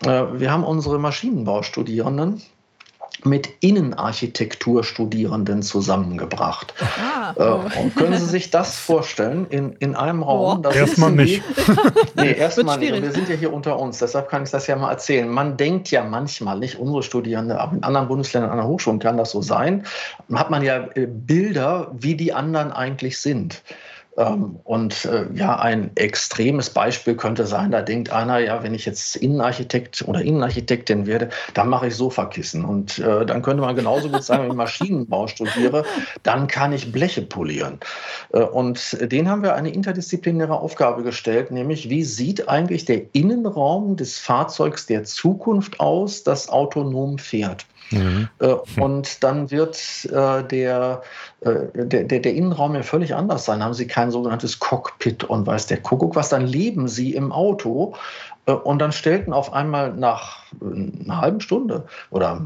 Äh, 0.04 0.26
wir 0.34 0.52
haben 0.52 0.64
unsere 0.64 1.00
Maschinenbaustudierenden 1.00 2.42
mit 3.24 3.50
Innenarchitekturstudierenden 3.60 5.62
zusammengebracht. 5.62 6.74
Ah, 6.80 7.34
äh, 7.36 7.44
oh. 7.44 7.62
und 7.80 7.96
können 7.96 8.18
Sie 8.18 8.26
sich 8.26 8.50
das 8.50 8.76
vorstellen 8.78 9.46
in, 9.50 9.74
in 9.74 9.96
einem 9.96 10.24
Raum? 10.24 10.64
Oh. 10.66 10.70
Erstmal 10.70 11.12
nicht. 11.12 11.44
nee, 12.16 12.34
erstmal 12.34 12.80
nicht. 12.80 12.94
Und 12.94 13.04
wir 13.04 13.12
sind 13.12 13.30
ja 13.30 13.36
hier 13.36 13.54
unter 13.54 13.78
uns, 13.80 14.00
deshalb 14.00 14.30
kann 14.30 14.42
ich 14.44 14.50
das 14.50 14.66
ja 14.68 14.76
mal 14.76 14.92
erzählen. 14.92 15.30
Man 15.30 15.58
denkt 15.58 15.92
ja 15.92 16.04
manchmal, 16.04 16.58
nicht 16.60 16.80
unsere 16.80 17.04
Studierende, 17.04 17.60
aber 17.60 17.76
in 17.76 17.84
anderen 17.84 18.08
Bundesländern, 18.08 18.52
an 18.52 18.58
der 18.58 18.68
Hochschule 18.68 19.00
kann 19.00 19.18
das 19.18 19.32
so 19.32 19.42
sein, 19.42 19.86
hat 20.34 20.50
man 20.50 20.64
ja 20.64 20.88
äh, 20.96 21.08
Bilder, 21.08 21.92
wie 21.94 22.16
die 22.16 22.34
anderen 22.34 22.72
eigentlich 22.72 23.20
sind. 23.20 23.62
Ähm, 24.18 24.60
und 24.64 25.06
äh, 25.06 25.26
ja, 25.34 25.58
ein 25.58 25.92
extremes 25.96 26.70
Beispiel 26.70 27.16
könnte 27.16 27.46
sein, 27.46 27.72
da 27.72 27.82
denkt 27.82 28.12
einer, 28.12 28.40
ja, 28.40 28.62
wenn 28.62 28.74
ich 28.74 28.86
jetzt 28.86 29.16
Innenarchitekt 29.16 30.04
oder 30.08 30.22
Innenarchitektin 30.22 31.06
werde, 31.06 31.30
dann 31.54 31.70
mache 31.70 31.88
ich 31.88 31.96
Sofakissen. 31.96 32.66
Und 32.66 33.00
äh, 33.00 33.26
dann 33.26 33.42
könnte 33.42 33.62
man 33.62 33.76
genauso 33.76 34.10
gut 34.10 34.24
sagen, 34.24 34.44
wenn 34.44 34.52
ich 34.52 34.58
Maschinenbau 34.58 35.28
studiere, 35.28 35.86
dann 36.24 36.48
kann 36.48 36.74
ich 36.74 36.92
Bleche 36.92 37.22
polieren. 37.22 37.80
Äh, 38.34 38.42
und 38.42 38.98
den 39.02 39.30
haben 39.30 39.44
wir 39.44 39.56
eine 39.56 39.72
interdisziplinäre 39.72 40.60
Aufgabe 40.60 41.04
gestellt, 41.04 41.52
nämlich 41.52 41.90
wie 41.90 42.04
sieht 42.04 42.50
eigentlich 42.50 42.86
der 42.86 43.04
Innenraum 43.14 43.96
des 43.96 44.20
Fahrzeugs 44.20 44.86
der 44.86 45.06
Zukunft 45.06 45.80
aus, 45.80 46.24
das 46.24 46.50
autonom 46.50 47.18
fährt? 47.18 47.66
Mhm. 47.92 48.30
Und 48.80 49.24
dann 49.24 49.52
wird 49.52 49.78
äh, 50.06 50.44
der, 50.44 51.02
äh, 51.42 51.54
der, 51.74 52.04
der, 52.04 52.20
der, 52.20 52.34
Innenraum 52.34 52.76
ja 52.76 52.84
völlig 52.84 53.16
anders 53.16 53.46
sein. 53.46 53.64
Haben 53.64 53.74
Sie 53.74 53.88
kein 53.88 54.12
sogenanntes 54.12 54.60
Cockpit 54.60 55.24
und 55.24 55.46
weiß 55.46 55.68
der 55.68 55.82
Kuckuck 55.82 56.16
was, 56.16 56.30
dann 56.30 56.46
leben 56.46 56.88
Sie 56.88 57.14
im 57.14 57.32
Auto 57.32 57.96
und 58.46 58.80
dann 58.80 58.92
stellten 58.92 59.34
auf 59.34 59.54
einmal 59.54 59.94
nach 59.94 60.42
einer 60.62 61.22
halben 61.22 61.42
Stunde 61.42 61.86
oder 62.10 62.42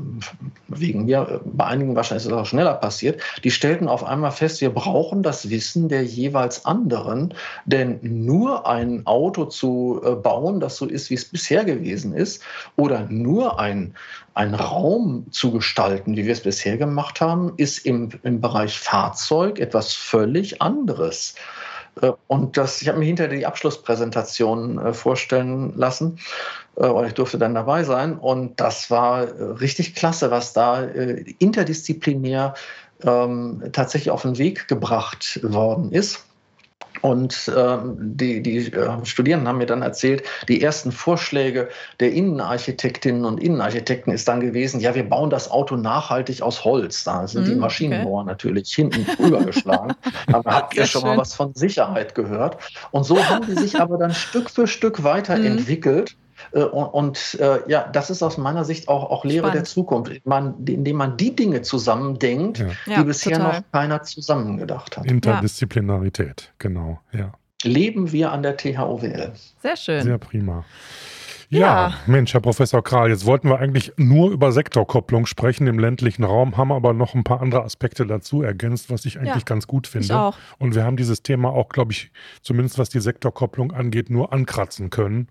wegen 0.68 1.06
mir, 1.06 1.42
bei 1.46 1.66
einigen 1.66 1.96
wahrscheinlich 1.96 2.26
ist 2.26 2.32
es 2.32 2.38
auch 2.38 2.46
schneller 2.46 2.74
passiert, 2.74 3.22
die 3.44 3.52
stellten 3.52 3.88
auf 3.88 4.04
einmal 4.04 4.32
fest, 4.32 4.62
wir 4.62 4.70
brauchen 4.70 5.24
das 5.24 5.50
Wissen 5.50 5.88
der 5.88 6.04
jeweils 6.04 6.66
anderen, 6.66 7.34
denn 7.66 8.00
nur 8.02 8.68
ein 8.68 9.06
Auto 9.06 9.46
zu 9.46 10.02
äh, 10.04 10.12
bauen, 10.12 10.60
das 10.60 10.76
so 10.76 10.86
ist, 10.86 11.10
wie 11.10 11.16
es 11.16 11.26
bisher 11.26 11.64
gewesen 11.64 12.14
ist, 12.14 12.44
oder 12.76 13.08
nur 13.10 13.60
ein, 13.60 13.96
ein 14.34 14.54
Raum 14.54 15.26
zu 15.32 15.52
gestalten, 15.52 16.16
wie 16.18 16.26
wir 16.26 16.34
es 16.34 16.42
bisher 16.42 16.78
gemacht 16.78 17.22
haben, 17.22 17.54
ist 17.58 17.86
im, 17.86 18.10
im 18.24 18.42
Bereich 18.42 18.78
Fahrzeug 18.78 19.60
etwas 19.60 19.94
völlig 19.94 20.62
anderes. 20.62 21.36
Äh, 22.02 22.12
und 22.28 22.58
das, 22.58 22.82
ich 22.82 22.88
habe 22.88 23.00
mir 23.00 23.06
hinterher 23.06 23.36
die 23.36 23.46
Abschlusspräsentation 23.46 24.80
äh, 24.80 24.94
vorstellen 24.94 25.74
lassen 25.76 26.20
äh, 26.76 26.88
und 26.88 27.06
ich 27.06 27.14
durfte 27.14 27.38
dann 27.38 27.56
dabei 27.56 27.84
sein. 27.84 28.18
Und 28.18 28.60
das 28.60 28.92
war 28.92 29.28
richtig 29.60 29.96
klasse, 29.96 30.32
was 30.32 30.54
da 30.54 30.84
interdisziplinär 30.84 32.54
ähm, 33.04 33.64
tatsächlich 33.72 34.12
auf 34.12 34.22
den 34.22 34.38
Weg 34.38 34.68
gebracht 34.68 35.40
worden 35.44 35.92
ist. 35.92 36.26
Und 37.06 37.52
ähm, 37.56 37.98
die, 38.00 38.42
die 38.42 38.74
äh, 38.74 39.06
Studierenden 39.06 39.48
haben 39.48 39.60
mir 39.60 39.68
dann 39.68 39.84
erzählt, 39.84 40.24
die 40.48 40.64
ersten 40.64 40.92
Vorschläge 40.92 41.70
der 42.00 42.12
Innenarchitektinnen 42.12 43.26
und 43.26 43.40
Innenarchitekten 43.40 44.12
ist 44.12 44.28
dann 44.28 44.40
gewesen, 44.40 44.80
ja, 44.80 44.96
wir 44.96 45.08
bauen 45.08 45.30
das 45.30 45.52
Auto 45.52 45.76
nachhaltig 45.76 46.42
aus 46.42 46.66
Holz. 46.66 47.04
Da 47.04 47.28
sind 47.28 47.44
mm, 47.44 47.46
die 47.46 47.56
Maschinenbauer 47.58 48.22
okay. 48.22 48.30
natürlich 48.32 48.74
hinten 48.74 49.06
rübergeschlagen. 49.24 49.94
Aber 50.34 50.52
habt 50.56 50.76
ihr 50.76 50.88
schon 50.88 51.02
schön. 51.02 51.12
mal 51.12 51.18
was 51.20 51.36
von 51.36 51.54
Sicherheit 51.54 52.16
gehört? 52.16 52.58
Und 52.90 53.04
so 53.04 53.24
haben 53.24 53.46
die 53.46 53.54
sich 53.54 53.80
aber 53.80 54.00
dann 54.00 54.12
Stück 54.12 54.50
für 54.50 54.66
Stück 54.66 55.04
weiterentwickelt. 55.04 56.16
Mm 56.20 56.25
und 56.52 57.38
äh, 57.40 57.60
ja, 57.68 57.88
das 57.88 58.10
ist 58.10 58.24
aus 58.24 58.38
meiner 58.38 58.64
Sicht 58.66 58.88
auch, 58.88 59.10
auch 59.10 59.26
Lehre 59.26 59.48
Spannend. 59.48 59.56
der 59.56 59.64
Zukunft, 59.66 60.12
indem 60.68 60.96
man 60.96 61.18
die 61.18 61.36
Dinge 61.36 61.62
zusammendenkt, 61.62 62.60
ja. 62.60 62.68
die 62.86 62.92
ja, 62.92 63.04
bisher 63.04 63.38
total. 63.38 63.60
noch 63.60 63.72
keiner 63.72 64.04
zusammengedacht 64.04 64.98
hat. 64.98 65.06
Interdisziplinarität, 65.06 66.54
genau, 66.60 67.00
ja. 67.12 67.34
Leben 67.64 68.12
wir 68.12 68.32
an 68.32 68.44
der 68.44 68.58
THOWL. 68.58 69.32
Sehr 69.62 69.78
schön. 69.78 70.04
Sehr 70.04 70.18
prima. 70.18 70.66
Ja, 71.50 71.60
ja, 71.60 71.94
Mensch, 72.08 72.34
Herr 72.34 72.42
Professor 72.42 72.84
Kral, 72.84 73.10
jetzt 73.10 73.26
wollten 73.26 73.50
wir 73.50 73.60
eigentlich 73.60 73.94
nur 73.98 74.32
über 74.32 74.52
Sektorkopplung 74.52 75.26
sprechen 75.26 75.68
im 75.68 75.80
ländlichen 75.80 76.24
Raum, 76.24 76.58
haben 76.58 76.72
aber 76.72 76.94
noch 76.94 77.14
ein 77.14 77.24
paar 77.24 77.42
andere 77.42 77.64
Aspekte 77.64 78.06
dazu 78.06 78.42
ergänzt, 78.42 78.90
was 78.90 79.06
ich 79.06 79.20
eigentlich 79.20 79.36
ja, 79.36 79.42
ganz 79.46 79.68
gut 79.68 79.88
finde. 79.88 80.06
Ich 80.06 80.14
auch. 80.14 80.38
Und 80.58 80.76
wir 80.76 80.84
haben 80.84 80.98
dieses 80.98 81.24
Thema 81.24 81.50
auch, 81.50 81.70
glaube 81.70 81.92
ich, 81.92 82.12
zumindest 82.42 82.80
was 82.80 82.90
die 82.90 83.00
Sektorkopplung 83.00 83.72
angeht, 83.72 84.10
nur 84.10 84.34
ankratzen 84.34 84.90
können 84.90 85.30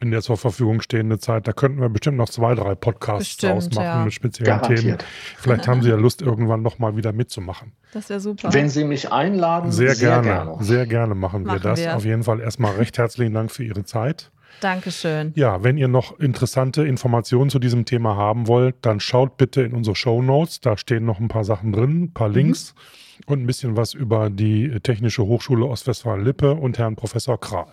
in 0.00 0.10
der 0.10 0.22
zur 0.22 0.36
Verfügung 0.36 0.80
stehende 0.80 1.18
Zeit. 1.18 1.48
Da 1.48 1.52
könnten 1.52 1.80
wir 1.80 1.88
bestimmt 1.88 2.18
noch 2.18 2.28
zwei, 2.28 2.54
drei 2.54 2.74
Podcasts 2.74 3.30
bestimmt, 3.30 3.52
ausmachen 3.54 3.84
ja. 3.84 4.04
mit 4.04 4.14
speziellen 4.14 4.60
Garantiert. 4.60 5.00
Themen. 5.00 5.10
Vielleicht 5.36 5.66
haben 5.66 5.82
Sie 5.82 5.88
ja 5.88 5.96
Lust, 5.96 6.22
irgendwann 6.22 6.62
noch 6.62 6.78
mal 6.78 6.96
wieder 6.96 7.12
mitzumachen. 7.12 7.72
Das 7.92 8.08
wäre 8.08 8.20
super. 8.20 8.52
Wenn 8.52 8.68
Sie 8.68 8.84
mich 8.84 9.10
einladen, 9.10 9.72
sehr, 9.72 9.94
sehr 9.94 10.22
gerne, 10.22 10.28
gerne. 10.28 10.64
Sehr 10.64 10.86
gerne 10.86 11.14
machen, 11.14 11.42
machen 11.42 11.56
wir 11.56 11.60
das. 11.60 11.80
Wir. 11.80 11.96
Auf 11.96 12.04
jeden 12.04 12.22
Fall 12.22 12.40
erstmal 12.40 12.76
recht 12.76 12.98
herzlichen 12.98 13.34
Dank 13.34 13.50
für 13.50 13.64
Ihre 13.64 13.84
Zeit. 13.84 14.30
Dankeschön. 14.60 15.32
Ja, 15.36 15.62
wenn 15.62 15.78
ihr 15.78 15.88
noch 15.88 16.18
interessante 16.18 16.86
Informationen 16.86 17.50
zu 17.50 17.58
diesem 17.58 17.84
Thema 17.84 18.16
haben 18.16 18.48
wollt, 18.48 18.76
dann 18.82 19.00
schaut 19.00 19.36
bitte 19.36 19.62
in 19.62 19.72
unsere 19.72 19.94
Show 19.94 20.22
Notes. 20.22 20.60
Da 20.60 20.76
stehen 20.76 21.04
noch 21.04 21.20
ein 21.20 21.28
paar 21.28 21.44
Sachen 21.44 21.72
drin, 21.72 22.04
ein 22.04 22.12
paar 22.12 22.28
Links 22.28 22.74
mhm. 22.74 23.32
und 23.32 23.42
ein 23.42 23.46
bisschen 23.46 23.76
was 23.76 23.94
über 23.94 24.30
die 24.30 24.80
Technische 24.80 25.24
Hochschule 25.24 25.66
Ostwestfalen-Lippe 25.66 26.54
und 26.54 26.78
Herrn 26.78 26.96
Professor 26.96 27.38
Kral. 27.38 27.72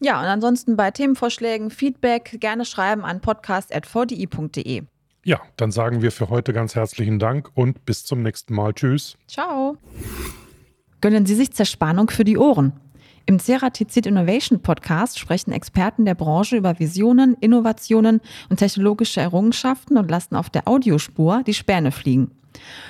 Ja, 0.00 0.20
und 0.20 0.26
ansonsten 0.26 0.76
bei 0.76 0.90
Themenvorschlägen, 0.90 1.70
Feedback 1.70 2.38
gerne 2.40 2.64
schreiben 2.64 3.04
an 3.04 3.20
podcast.vdi.de. 3.20 4.82
Ja, 5.24 5.40
dann 5.56 5.70
sagen 5.70 6.02
wir 6.02 6.10
für 6.10 6.28
heute 6.28 6.52
ganz 6.52 6.74
herzlichen 6.74 7.20
Dank 7.20 7.50
und 7.54 7.84
bis 7.84 8.04
zum 8.04 8.22
nächsten 8.22 8.54
Mal. 8.54 8.72
Tschüss. 8.74 9.16
Ciao. 9.28 9.76
Gönnen 11.00 11.26
Sie 11.26 11.36
sich 11.36 11.52
Zerspannung 11.52 12.10
für 12.10 12.24
die 12.24 12.36
Ohren. 12.36 12.72
Im 13.24 13.38
Ceratizid 13.38 14.06
Innovation 14.06 14.60
Podcast 14.60 15.18
sprechen 15.18 15.52
Experten 15.52 16.04
der 16.04 16.16
Branche 16.16 16.56
über 16.56 16.78
Visionen, 16.80 17.36
Innovationen 17.40 18.20
und 18.50 18.56
technologische 18.56 19.20
Errungenschaften 19.20 19.96
und 19.96 20.10
lassen 20.10 20.34
auf 20.34 20.50
der 20.50 20.66
Audiospur 20.66 21.42
die 21.46 21.54
Späne 21.54 21.92
fliegen. 21.92 22.32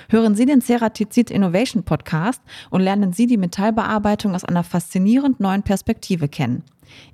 Hören 0.08 0.34
Sie 0.34 0.46
den 0.46 0.62
Ceratizid 0.62 1.30
Innovation 1.30 1.82
Podcast 1.82 2.40
und 2.70 2.80
lernen 2.80 3.12
Sie 3.12 3.26
die 3.26 3.36
Metallbearbeitung 3.36 4.34
aus 4.34 4.44
einer 4.44 4.64
faszinierend 4.64 5.38
neuen 5.38 5.62
Perspektive 5.62 6.28
kennen. 6.28 6.64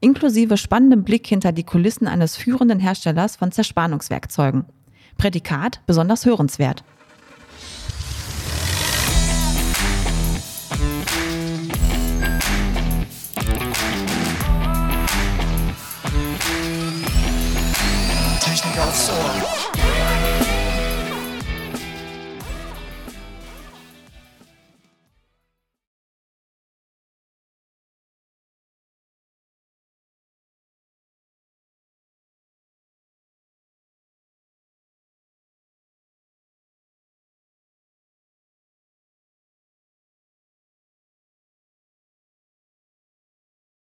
Inklusive 0.01 0.57
spannendem 0.57 1.03
Blick 1.03 1.27
hinter 1.27 1.53
die 1.53 1.65
Kulissen 1.65 2.07
eines 2.07 2.37
führenden 2.37 2.79
Herstellers 2.79 3.37
von 3.37 3.53
Zerspannungswerkzeugen. 3.53 4.65
Prädikat 5.17 5.81
besonders 5.87 6.25
hörenswert. 6.25 6.85